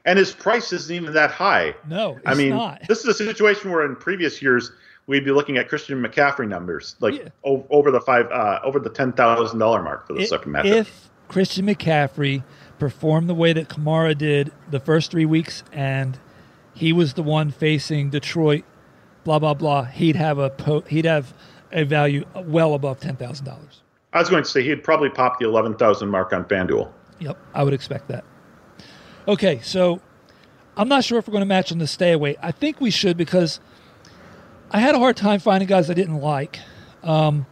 [0.06, 1.76] and his price isn't even that high.
[1.88, 2.82] No, I mean, not.
[2.88, 4.72] this is a situation where in previous years
[5.08, 7.30] we'd be looking at Christian McCaffrey numbers, like yeah.
[7.46, 10.66] o- over the five, uh, over the ten thousand dollar mark for the second matchup.
[10.66, 12.44] If Christian McCaffrey
[12.80, 16.20] performed the way that Kamara did the first three weeks, and
[16.74, 18.66] he was the one facing Detroit,
[19.24, 21.34] blah blah blah, he'd have a po- he'd have
[21.74, 23.82] a value well above ten thousand dollars.
[24.14, 26.92] I was going to say he'd probably pop the eleven thousand mark on FanDuel.
[27.20, 28.24] Yep, I would expect that.
[29.28, 30.02] Okay, so
[30.78, 32.36] I'm not sure if we're going to match on the stay away.
[32.42, 33.60] I think we should because
[34.72, 36.60] I had a hard time finding guys I didn't like.
[37.04, 37.46] Um,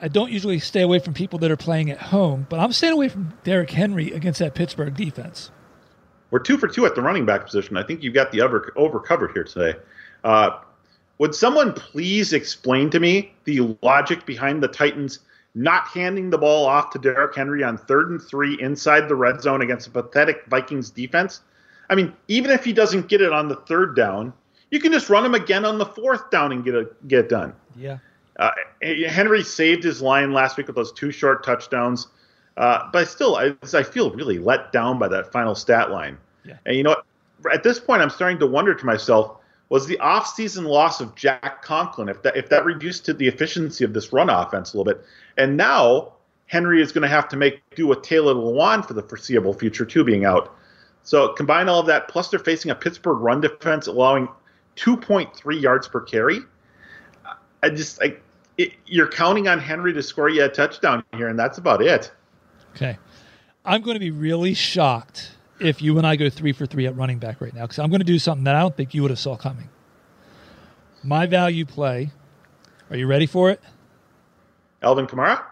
[0.00, 2.92] I don't usually stay away from people that are playing at home, but I'm staying
[2.92, 5.50] away from Derrick Henry against that Pittsburgh defense.
[6.30, 7.76] We're two for two at the running back position.
[7.76, 9.78] I think you've got the over, over covered here today.
[10.24, 10.58] Uh,
[11.18, 15.20] would someone please explain to me the logic behind the Titans
[15.54, 19.40] not handing the ball off to Derrick Henry on third and three inside the red
[19.40, 21.40] zone against a pathetic Vikings defense?
[21.88, 24.32] I mean, even if he doesn't get it on the third down,
[24.70, 27.28] you can just run him again on the fourth down and get a, get it
[27.28, 27.54] done.
[27.76, 27.98] Yeah.
[28.38, 28.50] Uh,
[28.82, 32.08] Henry saved his line last week with those two short touchdowns,
[32.56, 36.18] uh, but I still I, I feel really let down by that final stat line.
[36.44, 36.56] Yeah.
[36.66, 36.96] And you know?
[37.52, 39.36] At this point, I'm starting to wonder to myself
[39.68, 43.84] was the offseason loss of Jack Conklin, if that if that reduced to the efficiency
[43.84, 45.04] of this run offense a little bit.
[45.36, 46.12] And now
[46.46, 49.84] Henry is going to have to make do with Taylor Lewan for the foreseeable future
[49.84, 50.54] too, being out.
[51.02, 54.28] So combine all of that, plus they're facing a Pittsburgh run defense allowing
[54.76, 56.40] 2.3 yards per carry.
[57.62, 58.22] I just like
[58.86, 62.12] you're counting on Henry to score you a touchdown here, and that's about it.
[62.74, 62.98] Okay,
[63.64, 66.96] I'm going to be really shocked if you and I go three for three at
[66.96, 69.02] running back right now because I'm going to do something that I don't think you
[69.02, 69.68] would have saw coming.
[71.02, 72.10] My value play.
[72.90, 73.60] Are you ready for it?
[74.82, 75.42] Alvin Kamara.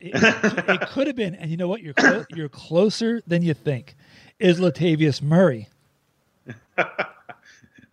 [0.00, 1.80] It, it could have been, and you know what?
[1.80, 3.94] You're clo- you're closer than you think.
[4.38, 5.68] Is Latavius Murray?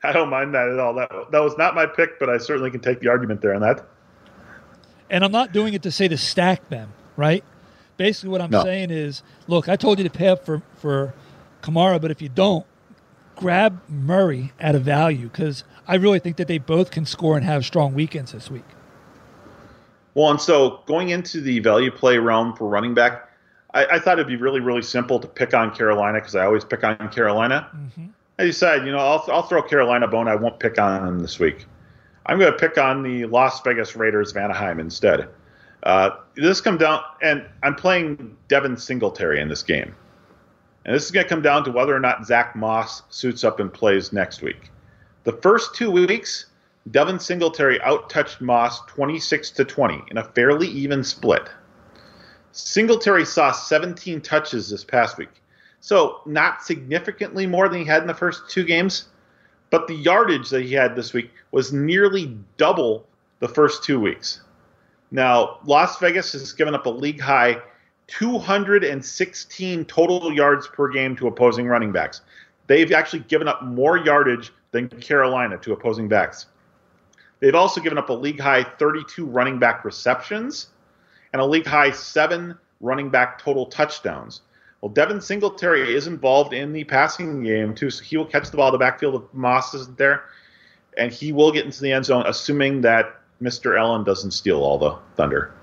[0.03, 0.93] I don't mind that at all.
[0.95, 3.61] That that was not my pick, but I certainly can take the argument there on
[3.61, 3.85] that.
[5.09, 7.43] And I'm not doing it to say to stack them, right?
[8.01, 8.63] Basically, what I'm no.
[8.63, 11.13] saying is, look, I told you to pay up for for
[11.61, 12.65] Kamara, but if you don't,
[13.35, 17.45] grab Murray at a value because I really think that they both can score and
[17.45, 18.65] have strong weekends this week.
[20.15, 23.29] Well, and so going into the value play realm for running back,
[23.75, 26.65] I, I thought it'd be really, really simple to pick on Carolina because I always
[26.65, 27.69] pick on Carolina.
[27.75, 28.07] Mm-hmm.
[28.39, 30.27] I decided, you know, I'll, I'll throw Carolina bone.
[30.27, 31.67] I won't pick on them this week.
[32.25, 35.29] I'm going to pick on the Las Vegas Raiders of Anaheim instead.
[35.83, 39.95] Uh, this come down, and I'm playing Devin Singletary in this game,
[40.85, 43.59] and this is going to come down to whether or not Zach Moss suits up
[43.59, 44.71] and plays next week.
[45.23, 46.47] The first two weeks,
[46.89, 51.49] Devin Singletary outtouched Moss 26 to 20 in a fairly even split.
[52.51, 55.29] Singletary saw 17 touches this past week,
[55.79, 59.07] so not significantly more than he had in the first two games,
[59.69, 63.07] but the yardage that he had this week was nearly double
[63.39, 64.41] the first two weeks.
[65.11, 67.61] Now, Las Vegas has given up a league high
[68.07, 72.21] 216 total yards per game to opposing running backs.
[72.67, 76.47] They've actually given up more yardage than Carolina to opposing backs.
[77.39, 80.67] They've also given up a league high 32 running back receptions
[81.33, 84.41] and a league high seven running back total touchdowns.
[84.79, 88.57] Well, Devin Singletary is involved in the passing game too, so he will catch the
[88.57, 90.23] ball in the backfield if Moss isn't there,
[90.97, 93.77] and he will get into the end zone, assuming that Mr.
[93.77, 95.53] Allen doesn't steal all the thunder.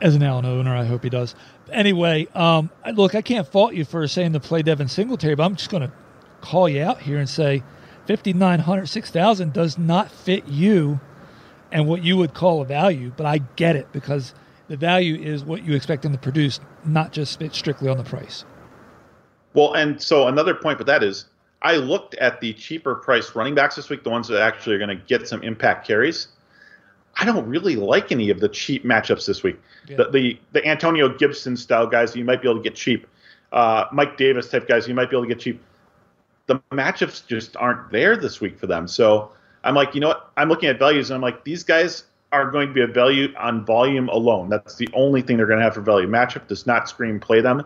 [0.00, 1.34] As an Allen owner, I hope he does.
[1.70, 5.56] Anyway, um, look, I can't fault you for saying to play Devin Singletary, but I'm
[5.56, 5.92] just going to
[6.40, 7.62] call you out here and say
[8.06, 11.00] 5,900, 6,000 does not fit you
[11.72, 14.34] and what you would call a value, but I get it because
[14.68, 18.44] the value is what you expect them to produce, not just strictly on the price.
[19.54, 21.26] Well, and so another point with that is
[21.62, 24.78] I looked at the cheaper priced running backs this week, the ones that actually are
[24.78, 26.28] going to get some impact carries.
[27.20, 29.60] I don't really like any of the cheap matchups this week.
[29.86, 29.98] Yeah.
[29.98, 33.06] The, the, the Antonio Gibson style guys you might be able to get cheap,
[33.52, 35.62] uh, Mike Davis type guys you might be able to get cheap.
[36.46, 38.88] The matchups just aren't there this week for them.
[38.88, 40.30] So I'm like, you know what?
[40.38, 43.34] I'm looking at values and I'm like, these guys are going to be a value
[43.38, 44.48] on volume alone.
[44.48, 46.08] That's the only thing they're going to have for value.
[46.08, 47.64] Matchup does not screen play them.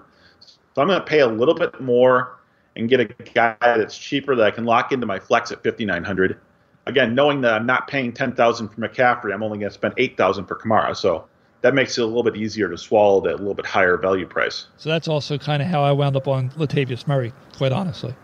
[0.75, 2.41] So I'm going to pay a little bit more
[2.75, 6.41] and get a guy that's cheaper that I can lock into my flex at 5900.
[6.87, 10.47] Again, knowing that I'm not paying 10,000 for McCaffrey, I'm only going to spend 8,000
[10.47, 10.95] for Kamara.
[10.95, 11.25] So
[11.63, 14.67] that makes it a little bit easier to swallow that little bit higher value price.
[14.77, 18.15] So that's also kind of how I wound up on Latavius Murray, quite honestly.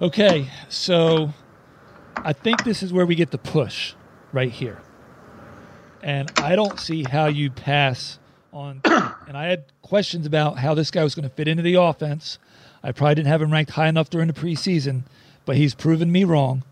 [0.00, 1.32] Okay, so
[2.16, 3.94] I think this is where we get the push
[4.32, 4.80] right here.
[6.04, 8.20] And I don't see how you pass
[8.52, 8.80] on.
[8.84, 12.38] and I had questions about how this guy was going to fit into the offense.
[12.82, 15.02] I probably didn't have him ranked high enough during the preseason,
[15.48, 16.62] but he's proven me wrong.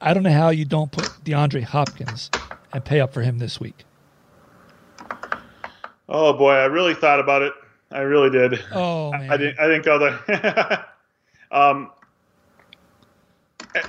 [0.00, 2.28] I don't know how you don't put DeAndre Hopkins
[2.72, 3.84] and pay up for him this week.
[6.08, 7.52] Oh boy, I really thought about it.
[7.92, 8.64] I really did.
[8.72, 9.30] Oh man.
[9.30, 9.60] I, didn't.
[9.60, 10.86] I didn't go there.
[11.52, 11.92] um,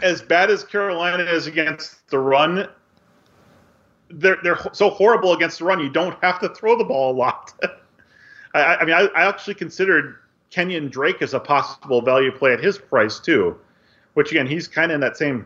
[0.04, 2.68] as bad as Carolina is against the run,
[4.12, 5.80] they're they're so horrible against the run.
[5.80, 7.56] You don't have to throw the ball a lot.
[8.54, 10.18] I, I, mean, I, I, actually considered
[10.52, 13.58] Kenyon Drake as a possible value play at his price too,
[14.18, 15.46] which again he's kind of in that same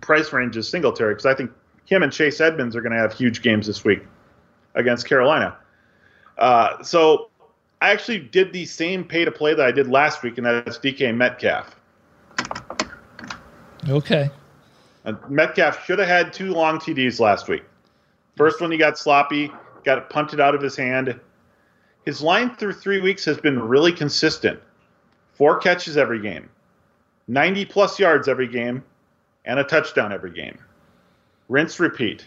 [0.00, 1.52] price range as Singletary because I think
[1.84, 4.02] him and Chase Edmonds are going to have huge games this week
[4.74, 5.56] against Carolina.
[6.36, 7.30] Uh, so
[7.80, 10.78] I actually did the same pay to play that I did last week, and that's
[10.78, 11.76] DK Metcalf.
[13.88, 14.28] Okay.
[15.04, 17.62] And Metcalf should have had two long TDs last week.
[18.36, 19.52] First one he got sloppy,
[19.84, 21.20] got it punted out of his hand.
[22.04, 24.58] His line through three weeks has been really consistent.
[25.34, 26.48] Four catches every game,
[27.28, 28.82] 90 plus yards every game,
[29.44, 30.58] and a touchdown every game.
[31.48, 32.26] Rinse, repeat.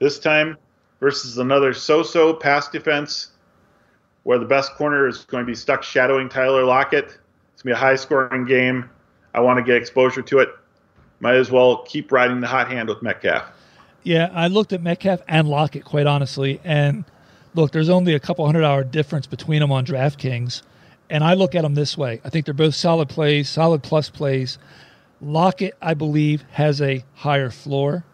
[0.00, 0.56] This time
[1.00, 3.30] versus another so so pass defense
[4.24, 7.04] where the best corner is going to be stuck shadowing Tyler Lockett.
[7.04, 8.90] It's going to be a high scoring game.
[9.34, 10.50] I want to get exposure to it.
[11.20, 13.44] Might as well keep riding the hot hand with Metcalf.
[14.02, 17.04] Yeah, I looked at Metcalf and Lockett quite honestly, and
[17.54, 20.62] look, there's only a couple hundred hour difference between them on DraftKings,
[21.10, 22.20] and I look at them this way.
[22.24, 24.58] I think they're both solid plays, solid plus plays.
[25.20, 28.04] Lockett, I believe, has a higher floor.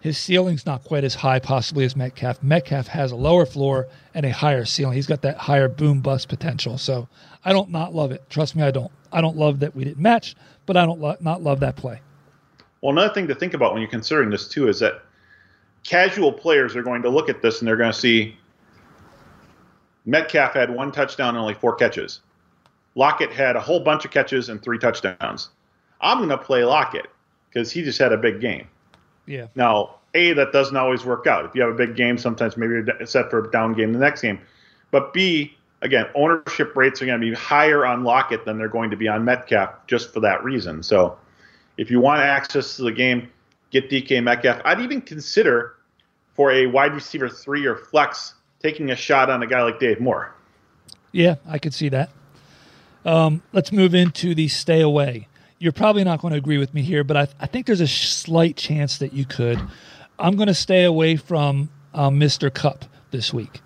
[0.00, 2.42] His ceiling's not quite as high, possibly as Metcalf.
[2.42, 4.94] Metcalf has a lower floor and a higher ceiling.
[4.94, 6.76] He's got that higher boom bust potential.
[6.76, 7.08] So
[7.44, 8.28] I don't not love it.
[8.28, 8.92] Trust me, I don't.
[9.12, 10.34] I don't love that we didn't match,
[10.66, 12.00] but I don't lo- not love that play.
[12.80, 15.02] Well, another thing to think about when you're considering this too is that
[15.84, 18.36] casual players are going to look at this and they're going to see
[20.06, 22.20] Metcalf had one touchdown and only four catches.
[22.94, 25.50] Lockett had a whole bunch of catches and three touchdowns.
[26.00, 27.06] I'm going to play Lockett
[27.48, 28.68] because he just had a big game.
[29.26, 29.46] Yeah.
[29.54, 31.44] Now, A, that doesn't always work out.
[31.44, 33.98] If you have a big game, sometimes maybe you're set for a down game the
[33.98, 34.40] next game.
[34.90, 38.90] But B, again, ownership rates are going to be higher on Lockett than they're going
[38.90, 40.82] to be on Metcalf just for that reason.
[40.82, 41.16] So
[41.78, 43.28] if you want access to the game,
[43.70, 44.60] get DK Metcalf.
[44.64, 45.76] I'd even consider
[46.34, 48.34] for a wide receiver three or flex
[48.64, 50.34] taking a shot on a guy like Dave Moore.
[51.12, 52.10] Yeah, I could see that.
[53.04, 55.28] Um, let's move into the stay away.
[55.58, 57.86] You're probably not going to agree with me here, but I, I think there's a
[57.86, 59.60] slight chance that you could.
[60.18, 62.52] I'm going to stay away from uh, Mr.
[62.52, 63.60] Kupp this week.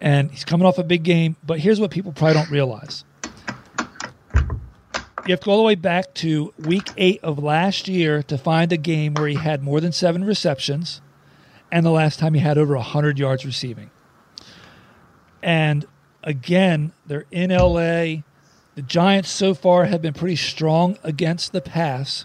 [0.00, 3.04] And he's coming off a big game, but here's what people probably don't realize
[5.24, 8.36] you have to go all the way back to week eight of last year to
[8.36, 11.00] find a game where he had more than seven receptions
[11.70, 13.90] and the last time he had over 100 yards receiving.
[15.42, 15.86] And
[16.22, 18.22] again, they're in LA.
[18.74, 22.24] The Giants so far have been pretty strong against the pass.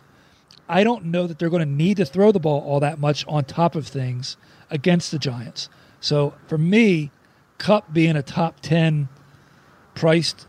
[0.70, 3.26] I don't know that they're going to need to throw the ball all that much
[3.28, 4.38] on top of things
[4.70, 5.70] against the Giants.
[6.00, 7.12] So for me,
[7.58, 9.10] Kupp being a top 10
[9.96, 10.48] priced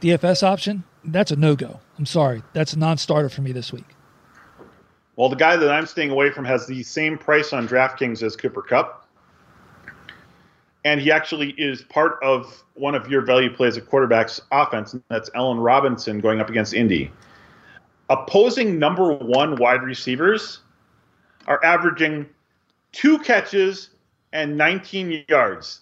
[0.00, 1.80] DFS option, that's a no go.
[1.98, 2.42] I'm sorry.
[2.52, 3.86] That's a non starter for me this week.
[5.16, 8.34] Well, the guy that I'm staying away from has the same price on DraftKings as
[8.34, 9.03] Cooper Kupp.
[10.84, 15.02] And he actually is part of one of your value plays at quarterback's offense, and
[15.08, 17.10] that's Allen Robinson going up against Indy.
[18.10, 20.60] Opposing number one wide receivers
[21.46, 22.26] are averaging
[22.92, 23.90] two catches
[24.32, 25.80] and 19 yards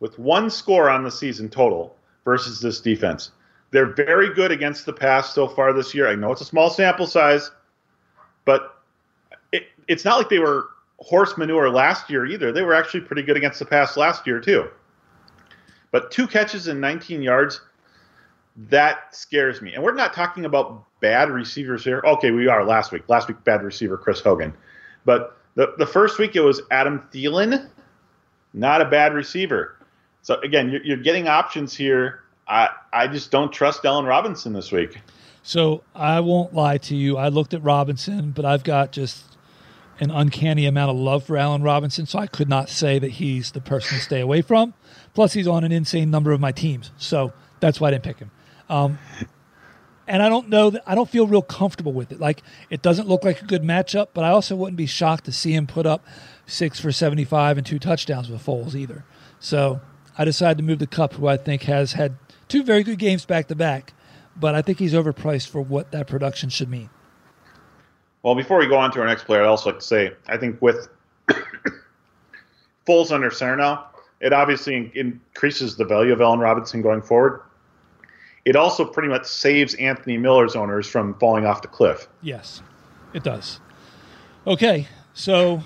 [0.00, 3.32] with one score on the season total versus this defense.
[3.70, 6.08] They're very good against the pass so far this year.
[6.08, 7.50] I know it's a small sample size,
[8.44, 8.82] but
[9.52, 10.68] it, it's not like they were
[10.98, 12.52] horse manure last year either.
[12.52, 14.68] They were actually pretty good against the pass last year too.
[15.90, 17.60] But two catches and 19 yards,
[18.68, 19.74] that scares me.
[19.74, 22.02] And we're not talking about bad receivers here.
[22.04, 23.08] Okay, we are last week.
[23.08, 24.52] Last week, bad receiver Chris Hogan.
[25.04, 27.68] But the, the first week it was Adam Thielen,
[28.52, 29.76] not a bad receiver.
[30.22, 32.20] So again, you're, you're getting options here.
[32.46, 34.98] I, I just don't trust Allen Robinson this week.
[35.42, 37.16] So I won't lie to you.
[37.16, 39.24] I looked at Robinson, but I've got just
[40.00, 43.52] an uncanny amount of love for Allen Robinson, so I could not say that he's
[43.52, 44.74] the person to stay away from.
[45.14, 48.18] Plus, he's on an insane number of my teams, so that's why I didn't pick
[48.18, 48.30] him.
[48.68, 48.98] Um,
[50.06, 52.20] and I don't know that I don't feel real comfortable with it.
[52.20, 55.32] Like it doesn't look like a good matchup, but I also wouldn't be shocked to
[55.32, 56.04] see him put up
[56.46, 59.04] six for seventy-five and two touchdowns with Foles either.
[59.40, 59.80] So
[60.16, 62.16] I decided to move the Kupp, who I think has had
[62.48, 63.92] two very good games back to back,
[64.36, 66.90] but I think he's overpriced for what that production should mean.
[68.22, 70.36] Well, before we go on to our next player, I'd also like to say I
[70.36, 70.88] think with
[72.86, 73.86] Foles under center now,
[74.20, 77.42] it obviously increases the value of Allen Robinson going forward.
[78.44, 82.08] It also pretty much saves Anthony Miller's owners from falling off the cliff.
[82.22, 82.62] Yes,
[83.12, 83.60] it does.
[84.46, 85.62] Okay, so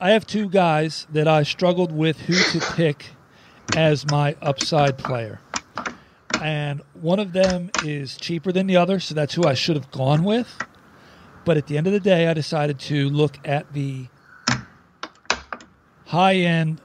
[0.00, 3.06] I have two guys that I struggled with who to pick
[3.74, 5.40] as my upside player.
[6.42, 9.90] And one of them is cheaper than the other, so that's who I should have
[9.90, 10.58] gone with.
[11.44, 14.06] But at the end of the day, I decided to look at the
[16.06, 16.80] high end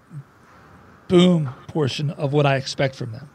[1.07, 3.29] boom portion of what I expect from them.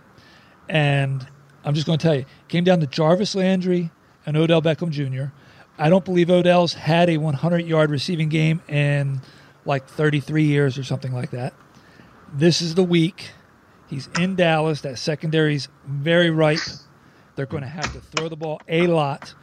[0.68, 1.26] And
[1.64, 3.90] I'm just going to tell you, came down to Jarvis Landry
[4.26, 5.32] and Odell Beckham Jr.
[5.78, 9.20] I don't believe Odell's had a 100 yard receiving game in
[9.64, 11.54] like 33 years or something like that.
[12.32, 13.30] This is the week.
[13.88, 14.82] He's in Dallas.
[14.82, 16.60] That secondary's very ripe.
[17.36, 19.34] They're going to have to throw the ball a lot.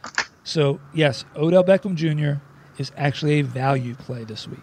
[0.44, 2.40] So, yes, Odell Beckham Jr.
[2.78, 4.58] is actually a value play this week.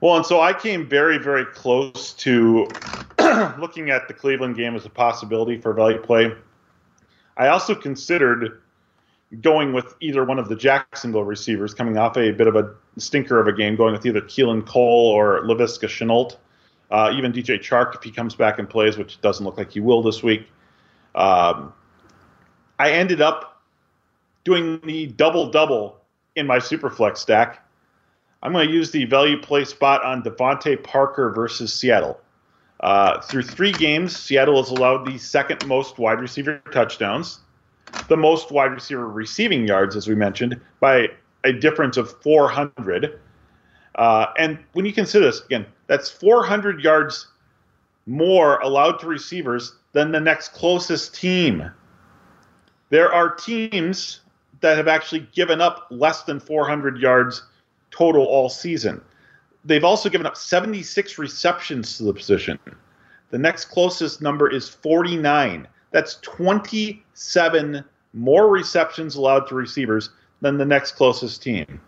[0.00, 2.68] Well, and so I came very, very close to
[3.58, 6.32] looking at the Cleveland game as a possibility for a value play.
[7.36, 8.60] I also considered
[9.40, 13.40] going with either one of the Jacksonville receivers coming off a bit of a stinker
[13.40, 16.36] of a game, going with either Keelan Cole or Laviska Shenault.
[16.90, 19.80] Uh, even DJ Chark, if he comes back and plays, which doesn't look like he
[19.80, 20.48] will this week.
[21.14, 21.72] Um,
[22.78, 23.62] I ended up
[24.44, 26.00] doing the double double
[26.36, 27.64] in my Superflex stack.
[28.42, 32.20] I'm going to use the value play spot on DeVante Parker versus Seattle.
[32.80, 37.40] Uh, through three games, Seattle has allowed the second most wide receiver touchdowns,
[38.06, 41.08] the most wide receiver receiving yards, as we mentioned, by
[41.42, 43.18] a difference of 400.
[43.96, 47.26] Uh, and when you consider this, again, that's 400 yards
[48.06, 51.70] more allowed to receivers than the next closest team.
[52.90, 54.20] There are teams
[54.60, 57.42] that have actually given up less than 400 yards
[57.90, 59.00] total all season.
[59.64, 62.58] They've also given up 76 receptions to the position.
[63.30, 65.68] The next closest number is 49.
[65.90, 67.84] That's 27
[68.14, 70.10] more receptions allowed to receivers
[70.40, 71.80] than the next closest team.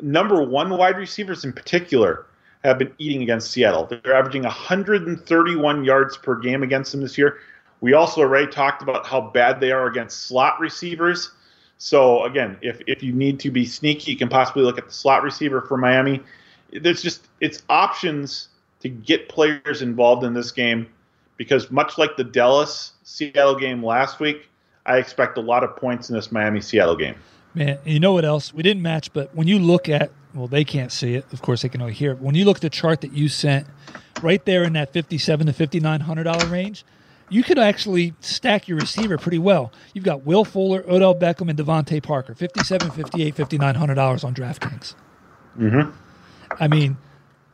[0.00, 2.26] Number one wide receivers in particular
[2.64, 3.86] have been eating against Seattle.
[3.86, 7.38] They're averaging 131 yards per game against them this year.
[7.80, 11.30] We also already talked about how bad they are against slot receivers.
[11.78, 14.92] So again, if if you need to be sneaky, you can possibly look at the
[14.92, 16.20] slot receiver for Miami.
[16.72, 18.48] There's just it's options
[18.80, 20.88] to get players involved in this game
[21.36, 24.48] because much like the Dallas Seattle game last week,
[24.86, 27.14] I expect a lot of points in this Miami Seattle game.
[27.54, 28.52] Man, you know what else?
[28.52, 31.32] We didn't match, but when you look at well, they can't see it.
[31.32, 32.18] Of course, they can only hear it.
[32.18, 33.66] When you look at the chart that you sent,
[34.20, 36.84] right there in that fifty-seven to fifty-nine hundred dollar range,
[37.30, 39.72] you could actually stack your receiver pretty well.
[39.94, 44.94] You've got Will Fuller, Odell Beckham, and DeVante Parker, 57 58 $5,900 on DraftKings.
[45.58, 45.90] Mm-hmm.
[46.60, 46.96] I mean,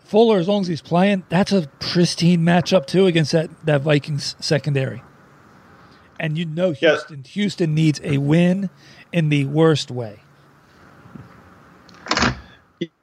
[0.04, 4.36] Fuller, as long as he's playing, that's a pristine matchup, too, against that, that Vikings
[4.38, 5.02] secondary.
[6.20, 7.34] And you know Houston, yes.
[7.34, 8.70] Houston needs a win
[9.12, 10.20] in the worst way.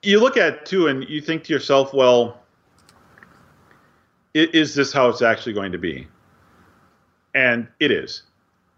[0.01, 2.39] You look at too, and you think to yourself, well,
[4.34, 6.07] is this how it's actually going to be?
[7.34, 8.23] And it is.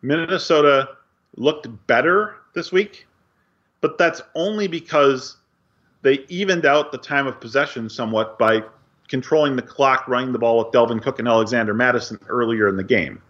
[0.02, 0.90] Minnesota
[1.36, 3.08] looked better this week,
[3.82, 5.38] but that's only because
[6.02, 8.64] they evened out the time of possession somewhat by
[9.08, 12.84] controlling the clock, running the ball with Dalvin Cook and Alexander Mattison earlier in the
[12.84, 13.22] game.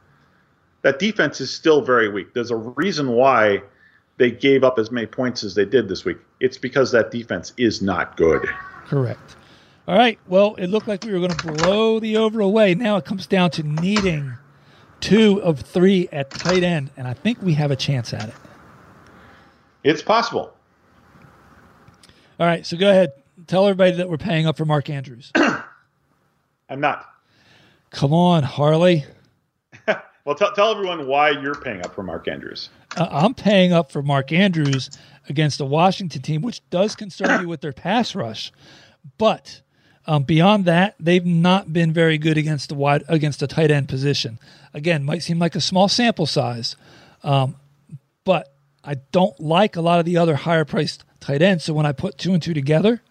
[0.82, 2.34] That defense is still very weak.
[2.34, 3.61] There's a reason why
[4.17, 6.17] they gave up as many points as they did this week.
[6.39, 8.47] It's because that defense is not good.
[8.86, 9.36] Correct.
[9.88, 10.19] All right.
[10.28, 12.76] Well, it looked like we were going to blow the over away.
[12.76, 14.34] Now it comes down to needing
[15.04, 18.36] two of three at tight end, and I think we have a chance at it.
[19.84, 20.54] It's possible.
[22.39, 22.66] All right.
[22.66, 23.12] So go ahead.
[23.47, 25.32] Tell everybody that we're paying up for Mark Andrews.
[25.36, 27.06] I'm not.
[27.89, 29.04] Come on, Harley.
[30.26, 32.70] well, tell, tell everyone why you're paying up for Mark Andrews.
[32.95, 34.89] Uh, I'm paying up for Mark Andrews
[35.28, 38.54] against the Washington team, which does concern me with their pass rush.
[39.18, 39.62] But
[40.06, 43.88] um, beyond that, they've not been very good against the wide against the tight end
[43.88, 44.39] position.
[44.74, 46.76] Again, might seem like a small sample size,
[47.24, 47.56] um,
[48.26, 51.64] but I don't like a lot of the other higher priced tight ends.
[51.64, 53.01] So when I put two and two together,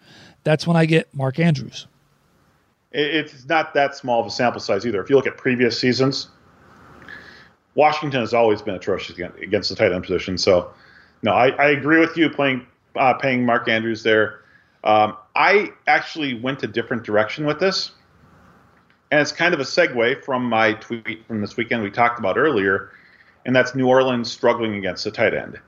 [0.43, 1.87] that's when I get Mark Andrews.
[2.91, 5.01] It's not that small of a sample size either.
[5.01, 6.27] If you look at previous seasons,
[7.73, 10.37] Washington has always been atrocious against the tight end position.
[10.37, 10.71] So,
[11.23, 14.41] no, I, I agree with you playing uh, paying Mark Andrews there.
[14.83, 17.91] Um, I actually went a different direction with this,
[19.11, 22.37] and it's kind of a segue from my tweet from this weekend we talked about
[22.37, 22.91] earlier,
[23.45, 25.59] and that's New Orleans struggling against the tight end.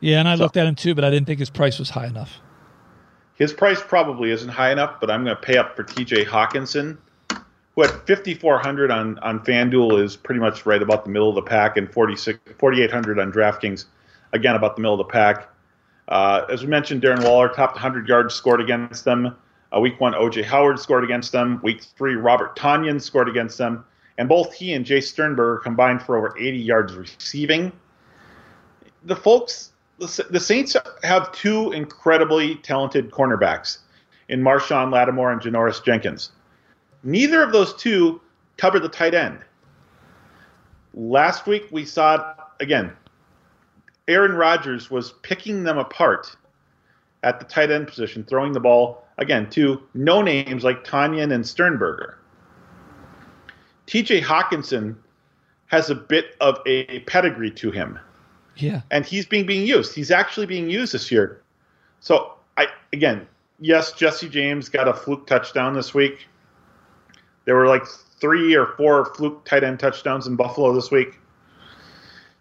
[0.00, 1.90] Yeah, and I so, looked at him too, but I didn't think his price was
[1.90, 2.40] high enough.
[3.34, 6.24] His price probably isn't high enough, but I'm going to pay up for T.J.
[6.24, 6.98] Hockenson,
[7.74, 11.42] who at 5400 on on FanDuel is pretty much right about the middle of the
[11.42, 13.84] pack, and 4800 on DraftKings,
[14.32, 15.48] again about the middle of the pack.
[16.08, 19.36] Uh, as we mentioned, Darren Waller topped 100 yards scored against them.
[19.74, 21.60] Uh, week one, OJ Howard scored against them.
[21.62, 23.84] Week three, Robert Tonyan scored against them,
[24.16, 27.70] and both he and Jace Sternberger combined for over 80 yards receiving.
[29.04, 33.78] The folks, the, Saints have two incredibly talented cornerbacks
[34.28, 36.32] in Marshon Lattimore and Janoris Jenkins.
[37.02, 38.20] Neither of those two
[38.56, 39.38] covered the tight end.
[40.94, 42.22] Last week we saw it
[42.60, 42.92] again.
[44.08, 46.34] Aaron Rodgers was picking them apart
[47.22, 51.46] at the tight end position, throwing the ball again to no names like Tonyan and
[51.46, 52.18] Sternberger.
[53.86, 54.96] TJ Hockenson
[55.66, 57.98] has a bit of a pedigree to him.
[58.56, 58.82] Yeah.
[58.90, 59.94] And he's being being used.
[59.94, 61.42] He's actually being used this year.
[62.00, 63.26] So I again,
[63.60, 66.26] yes, Jesse James got a fluke touchdown this week.
[67.44, 67.86] There were like
[68.20, 71.18] three or four fluke tight end touchdowns in Buffalo this week.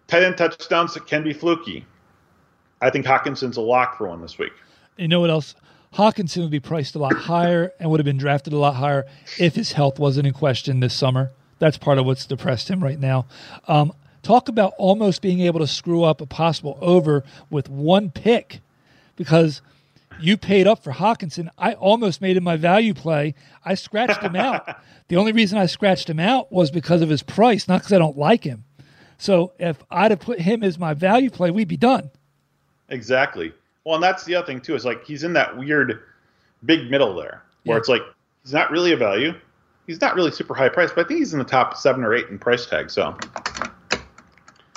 [0.08, 1.86] Tight end touchdowns that can be fluky.
[2.82, 4.54] I think Hockenson's a lock for one this week.
[4.98, 5.56] You know what else?
[5.94, 9.06] Hockenson would be priced a lot higher and would have been drafted a lot higher
[9.40, 11.32] if his health wasn't in question this summer.
[11.60, 13.26] That's part of what's depressed him right now.
[13.68, 18.60] Um, talk about almost being able to screw up a possible over with one pick
[19.16, 19.62] because–
[20.20, 21.50] you paid up for Hockenson.
[21.58, 23.36] I almost made him my value play.
[23.64, 24.78] I scratched him out.
[25.08, 28.00] the only reason I scratched him out was because of his price, not because I
[28.00, 28.64] don't like him.
[29.18, 32.10] So if I'd have put him as my value play, we'd be done.
[32.90, 33.54] Exactly.
[33.84, 34.76] Well, and that's the other thing too.
[34.76, 36.04] Is like he's in that weird
[36.66, 37.80] big middle there, where yeah.
[37.80, 38.02] it's like
[38.44, 39.34] he's not really a value.
[39.88, 42.14] He's not really super high price, but I think he's in the top seven or
[42.14, 42.92] eight in price tag.
[42.92, 43.18] So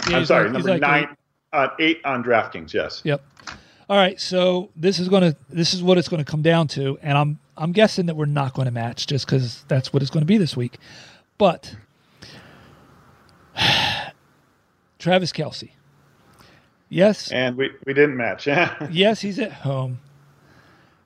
[0.09, 1.16] yeah, I'm sorry, like, number like nine,
[1.53, 2.72] uh, eight on DraftKings.
[2.72, 3.03] Yes.
[3.05, 3.22] Yep.
[3.88, 6.68] All right, so this is going to this is what it's going to come down
[6.68, 10.01] to, and I'm I'm guessing that we're not going to match just because that's what
[10.01, 10.78] it's going to be this week.
[11.38, 11.74] But
[15.01, 15.71] Travis Kelce.
[16.89, 18.47] yes, and we we didn't match.
[18.91, 19.99] yes, he's at home.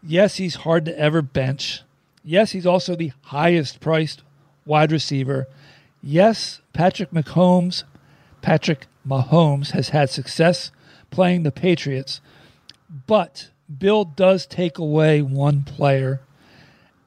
[0.02, 1.82] Yes, he's hard to ever bench.
[2.22, 4.22] Yes, he's also the highest priced
[4.66, 5.46] wide receiver.
[6.02, 7.84] Yes, Patrick Mahomes,
[8.42, 10.70] Patrick Mahomes has had success
[11.10, 12.20] playing the Patriots
[13.06, 16.20] but Bill does take away one player.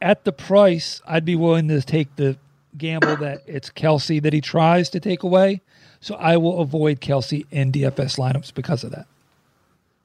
[0.02, 2.38] At the price, I'd be willing to take the
[2.78, 5.62] gamble that it's Kelsey that he tries to take away.
[6.02, 9.08] So I will avoid Kelce in DFS lineups because of that.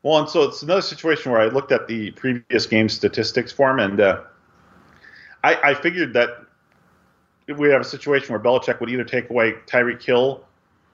[0.03, 3.70] Well, and so it's another situation where I looked at the previous game statistics for
[3.70, 4.20] him, and uh,
[5.45, 6.30] I, I figured that
[7.57, 10.45] we have a situation where Belichick would either take away Tyreek Hill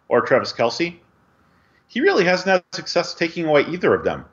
[0.09, 0.97] or Travis Kelce.
[1.87, 4.25] He really hasn't had success taking away either of them.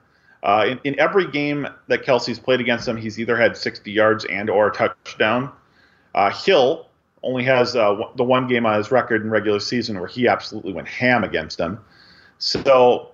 [0.44, 4.26] Uh, in, in, every game that Kelce's played against him, he's either had 60 yards
[4.26, 5.52] and or a touchdown.
[6.14, 6.88] Uh, Hill
[7.26, 10.72] only has uh, the one game on his record in regular season where he absolutely
[10.72, 11.80] went ham against him.
[12.38, 13.12] So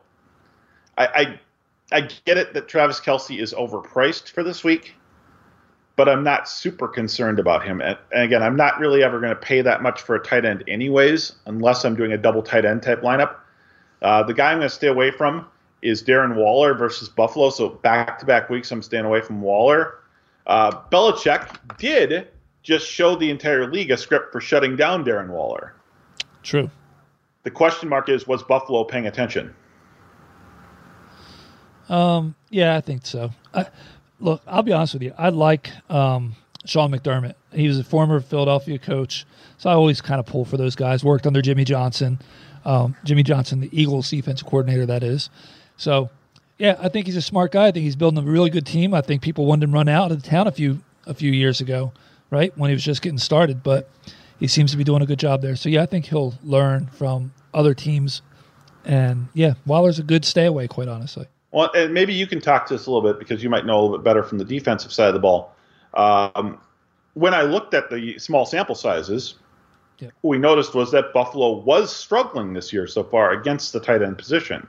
[0.98, 1.40] I, I,
[1.92, 4.96] I get it that Travis Kelce is overpriced for this week,
[5.96, 7.82] but I'm not super concerned about him.
[7.82, 10.64] And, again, I'm not really ever going to pay that much for a tight end
[10.68, 13.36] anyways, unless I'm doing a double tight end type lineup.
[14.02, 15.48] Uh, the guy I'm going to stay away from
[15.82, 17.50] is Darren Waller versus Buffalo.
[17.50, 20.00] So back to back weeks, I'm staying away from Waller.
[20.46, 22.28] Uh, Belichick did
[22.64, 25.74] just show the entire league a script for shutting down Darren Waller.
[26.44, 26.70] True.
[27.44, 29.54] The question mark is was Buffalo paying attention?
[31.90, 33.32] Um, yeah, I think so.
[33.54, 33.66] I,
[34.20, 35.14] look, I'll be honest with you.
[35.18, 36.36] I like um,
[36.66, 37.34] Sean McDermott.
[37.52, 39.26] He was a former Philadelphia coach,
[39.58, 41.04] so I always kind of pull for those guys.
[41.04, 42.20] Worked under Jimmy Johnson,
[42.64, 45.30] um, Jimmy Johnson, the Eagles defensive coordinator, that is.
[45.76, 46.10] So,
[46.58, 47.68] yeah, I think he's a smart guy.
[47.68, 48.94] I think he's building a really good team.
[48.94, 51.60] I think people wanted him run out of the town a few a few years
[51.60, 51.92] ago,
[52.32, 53.88] right when he was just getting started, but
[54.40, 55.56] he seems to be doing a good job there.
[55.56, 58.24] So yeah, I think he'll learn from other teams,
[58.86, 61.28] and yeah, Waller's a good stay away, quite honestly.
[61.52, 63.80] Well, and maybe you can talk to us a little bit because you might know
[63.80, 65.54] a little bit better from the defensive side of the ball.
[65.94, 66.58] Um,
[67.14, 69.36] when I looked at the small sample sizes,
[70.00, 70.08] Yeah.
[70.22, 74.02] what we noticed was that Buffalo was struggling this year so far against the tight
[74.02, 74.66] end position.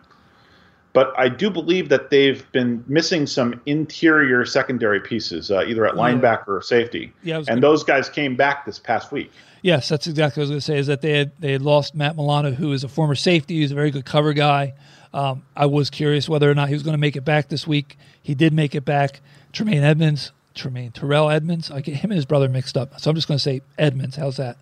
[0.95, 5.95] But I do believe that they've been missing some interior secondary pieces, uh, either at
[5.95, 7.12] linebacker or safety.
[7.22, 9.30] Yeah, and gonna- those guys came back this past week.
[9.62, 10.78] Yes, that's exactly what I was going to say.
[10.78, 13.72] Is that they had they had lost Matt Milano, who is a former safety, he's
[13.72, 14.74] a very good cover guy.
[15.14, 17.66] Um, I was curious whether or not he was going to make it back this
[17.66, 17.97] week.
[18.22, 19.20] He did make it back.
[19.53, 23.14] Tremaine Edmunds, Tremaine Terrell Edmunds, I get him and his brother mixed up, so I'm
[23.16, 24.16] just going to say Edmunds.
[24.16, 24.57] How's that?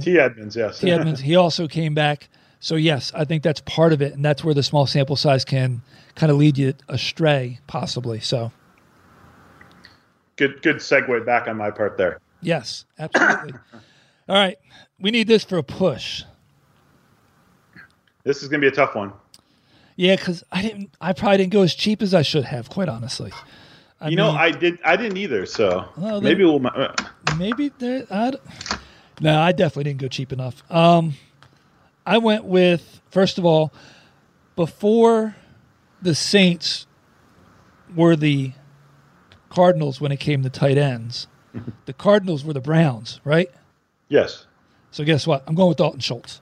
[0.00, 0.18] T.
[0.18, 0.78] Edmunds, yes.
[0.78, 0.90] T.
[0.90, 2.28] Edmunds, he also came back.
[2.60, 5.44] So yes, I think that's part of it, and that's where the small sample size
[5.46, 5.82] can
[6.14, 8.20] kind of lead you astray, possibly.
[8.20, 8.52] So
[10.36, 12.20] good, good segue back on my part there.
[12.42, 13.54] yes, absolutely.
[14.28, 14.58] All right,
[15.00, 16.22] we need this for a push.
[18.24, 19.12] This is going to be a tough one.
[19.96, 20.94] Yeah, because I didn't.
[21.00, 22.68] I probably didn't go as cheap as I should have.
[22.68, 23.32] Quite honestly,
[24.00, 24.78] I you know, I did.
[24.84, 25.46] I didn't either.
[25.46, 26.64] So Well, maybe we'll.
[26.66, 26.94] Uh,
[27.38, 28.06] maybe there.
[28.10, 28.32] I,
[29.20, 30.62] no, I definitely didn't go cheap enough.
[30.70, 31.14] Um,
[32.10, 33.72] I went with first of all,
[34.56, 35.36] before
[36.02, 36.88] the Saints
[37.94, 38.50] were the
[39.48, 41.28] Cardinals when it came to tight ends.
[41.86, 43.48] the Cardinals were the Browns, right?
[44.08, 44.46] yes.
[44.92, 45.44] So guess what?
[45.46, 46.40] I'm going with Dalton Schultz.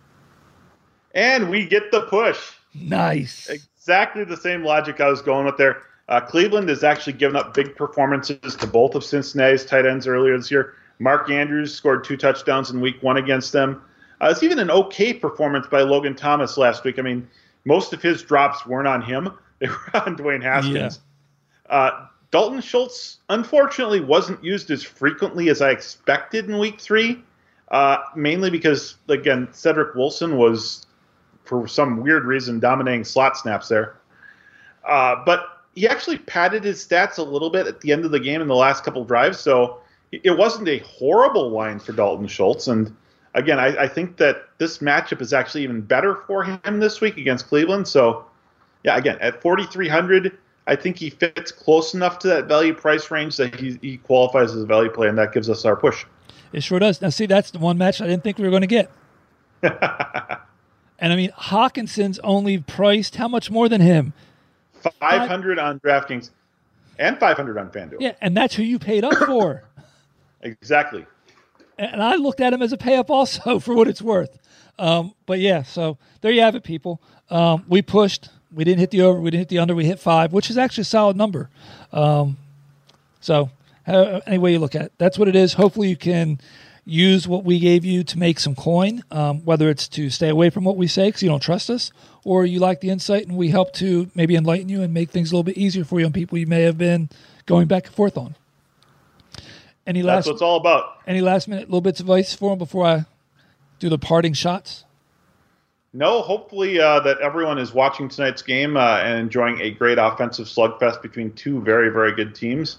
[1.15, 2.39] And we get the push.
[2.73, 3.51] Nice.
[3.51, 5.83] Exactly the same logic I was going with there.
[6.09, 10.35] Uh, Cleveland has actually given up big performances to both of Cincinnati's tight ends earlier
[10.35, 10.77] this year.
[10.99, 13.83] Mark Andrews scored two touchdowns in week one against them.
[14.21, 16.99] Uh, it's even an okay performance by Logan Thomas last week.
[16.99, 17.29] I mean,
[17.65, 21.01] most of his drops weren't on him, they were on Dwayne Haskins.
[21.69, 27.23] Uh, Dalton Schultz, unfortunately, wasn't used as frequently as I expected in week three,
[27.71, 30.87] uh, mainly because, again, Cedric Wilson was
[31.45, 33.97] for some weird reason dominating slot snaps there.
[34.87, 38.21] Uh, but he actually padded his stats a little bit at the end of the
[38.21, 42.69] game in the last couple drives, so it wasn't a horrible line for Dalton Schultz.
[42.69, 42.95] And
[43.39, 47.17] again, I, I think that this matchup is actually even better for him this week
[47.17, 47.89] against Cleveland.
[47.89, 48.25] So,
[48.85, 50.37] yeah, again, at 4,300,
[50.67, 54.55] I think he fits close enough to that value price range that he, he qualifies
[54.55, 56.05] as a value play, and that gives us our push.
[56.53, 57.01] It sure does.
[57.01, 58.91] Now, see, that's the one match I didn't think we were going to get.
[59.63, 64.13] and I mean, Hockenson's only priced how much more than him?
[65.01, 66.31] 500 on DraftKings
[66.99, 67.97] and 500 on FanDuel.
[68.01, 69.65] Yeah, and that's who you paid up for.
[70.41, 71.05] Exactly.
[71.79, 74.39] And I looked at him as a pay up also for what it's worth.
[74.79, 77.01] Um, but yeah, so there you have it, people.
[77.31, 78.29] Um, we pushed.
[78.53, 79.21] We didn't hit the over.
[79.21, 79.75] We didn't hit the under.
[79.75, 81.51] We hit five, which is actually a solid number.
[81.93, 82.37] Um,
[83.21, 83.51] so
[83.87, 85.55] uh, any way you look at it, that's what it is.
[85.55, 86.41] Hopefully, you can
[86.85, 89.03] use what we gave you to make some coin.
[89.11, 91.91] Um, whether it's to stay away from what we say because you don't trust us,
[92.25, 95.31] or you like the insight and we help to maybe enlighten you and make things
[95.31, 97.11] a little bit easier for you on people you may have been
[97.47, 98.37] going back and forth on.
[99.89, 100.99] Any That's last what it's all about.
[101.07, 103.07] any last minute little bits of advice for him before I
[103.79, 104.85] do the parting shots?
[105.95, 110.47] No, hopefully uh, that everyone is watching tonight's game uh, and enjoying a great offensive
[110.47, 112.77] slugfest between two very, very good teams.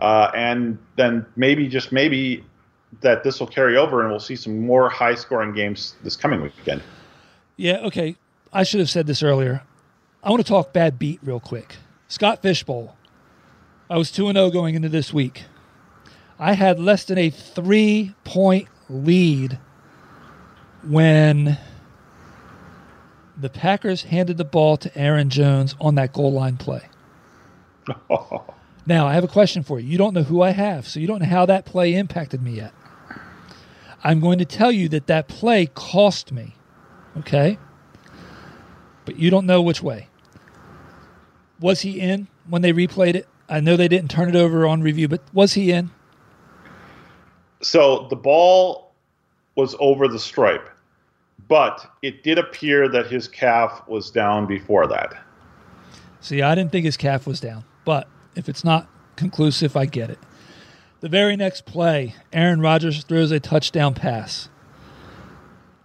[0.00, 2.44] Uh, and then maybe, just maybe,
[3.02, 6.42] that this will carry over and we'll see some more high scoring games this coming
[6.42, 6.82] weekend.
[7.56, 8.16] Yeah, okay.
[8.52, 9.62] I should have said this earlier.
[10.24, 11.76] I want to talk bad beat real quick.
[12.08, 12.96] Scott Fish Bowl.
[13.88, 15.44] I was 2 0 going into this week.
[16.38, 19.58] I had less than a three point lead
[20.82, 21.58] when
[23.36, 26.88] the Packers handed the ball to Aaron Jones on that goal line play.
[28.84, 29.88] Now, I have a question for you.
[29.88, 32.52] You don't know who I have, so you don't know how that play impacted me
[32.52, 32.72] yet.
[34.02, 36.56] I'm going to tell you that that play cost me.
[37.18, 37.58] Okay?
[39.04, 40.08] But you don't know which way.
[41.60, 43.28] Was he in when they replayed it?
[43.48, 45.90] I know they didn't turn it over on review, but was he in?
[47.62, 48.92] So the ball
[49.54, 50.68] was over the stripe,
[51.48, 55.14] but it did appear that his calf was down before that.
[56.20, 60.10] See, I didn't think his calf was down, but if it's not conclusive, I get
[60.10, 60.18] it.
[61.00, 64.48] The very next play, Aaron Rodgers throws a touchdown pass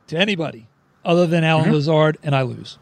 [0.08, 0.68] to anybody
[1.04, 1.74] other than Allen Mm-hmm.
[1.74, 2.78] Lazard, and I lose.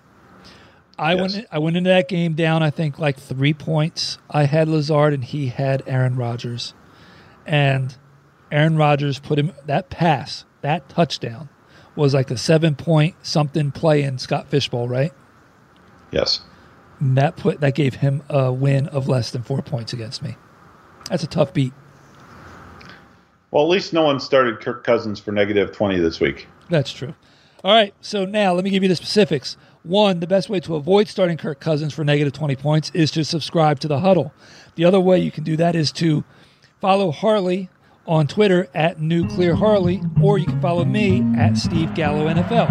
[0.97, 1.33] I Yes.
[1.35, 4.17] went I went into that game down, I think like three points.
[4.29, 6.73] I had Lazard and he had Aaron Rodgers.
[7.45, 7.95] And
[8.51, 11.49] Aaron Rodgers put him that pass, that touchdown
[11.95, 15.13] was like a seven point something play in Scott Fish Bowl, right?
[16.11, 16.41] Yes.
[16.99, 20.35] And that put that gave him a win of less than four points against me.
[21.09, 21.73] That's a tough beat.
[23.51, 26.47] Well, at least no one started Kirk Cousins for negative 20 this week.
[26.69, 27.13] That's true.
[27.63, 29.57] All right, so now let me give you the specifics.
[29.83, 33.23] One, the best way to avoid starting Kirk Cousins for negative 20 points is to
[33.23, 34.33] subscribe to the huddle.
[34.75, 36.23] The other way you can do that is to
[36.81, 37.69] follow Harley
[38.07, 42.69] on Twitter at Nuclear Harley, or you can follow me at Steve Gallo NFL.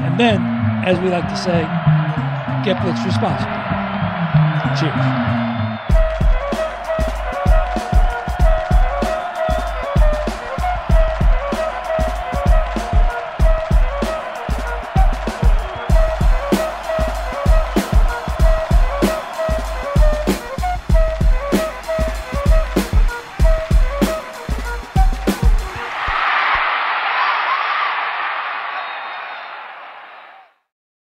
[0.00, 0.40] And then,
[0.84, 1.62] as we like to say,
[2.64, 3.54] get blitz responsibly.
[4.78, 5.43] Cheers.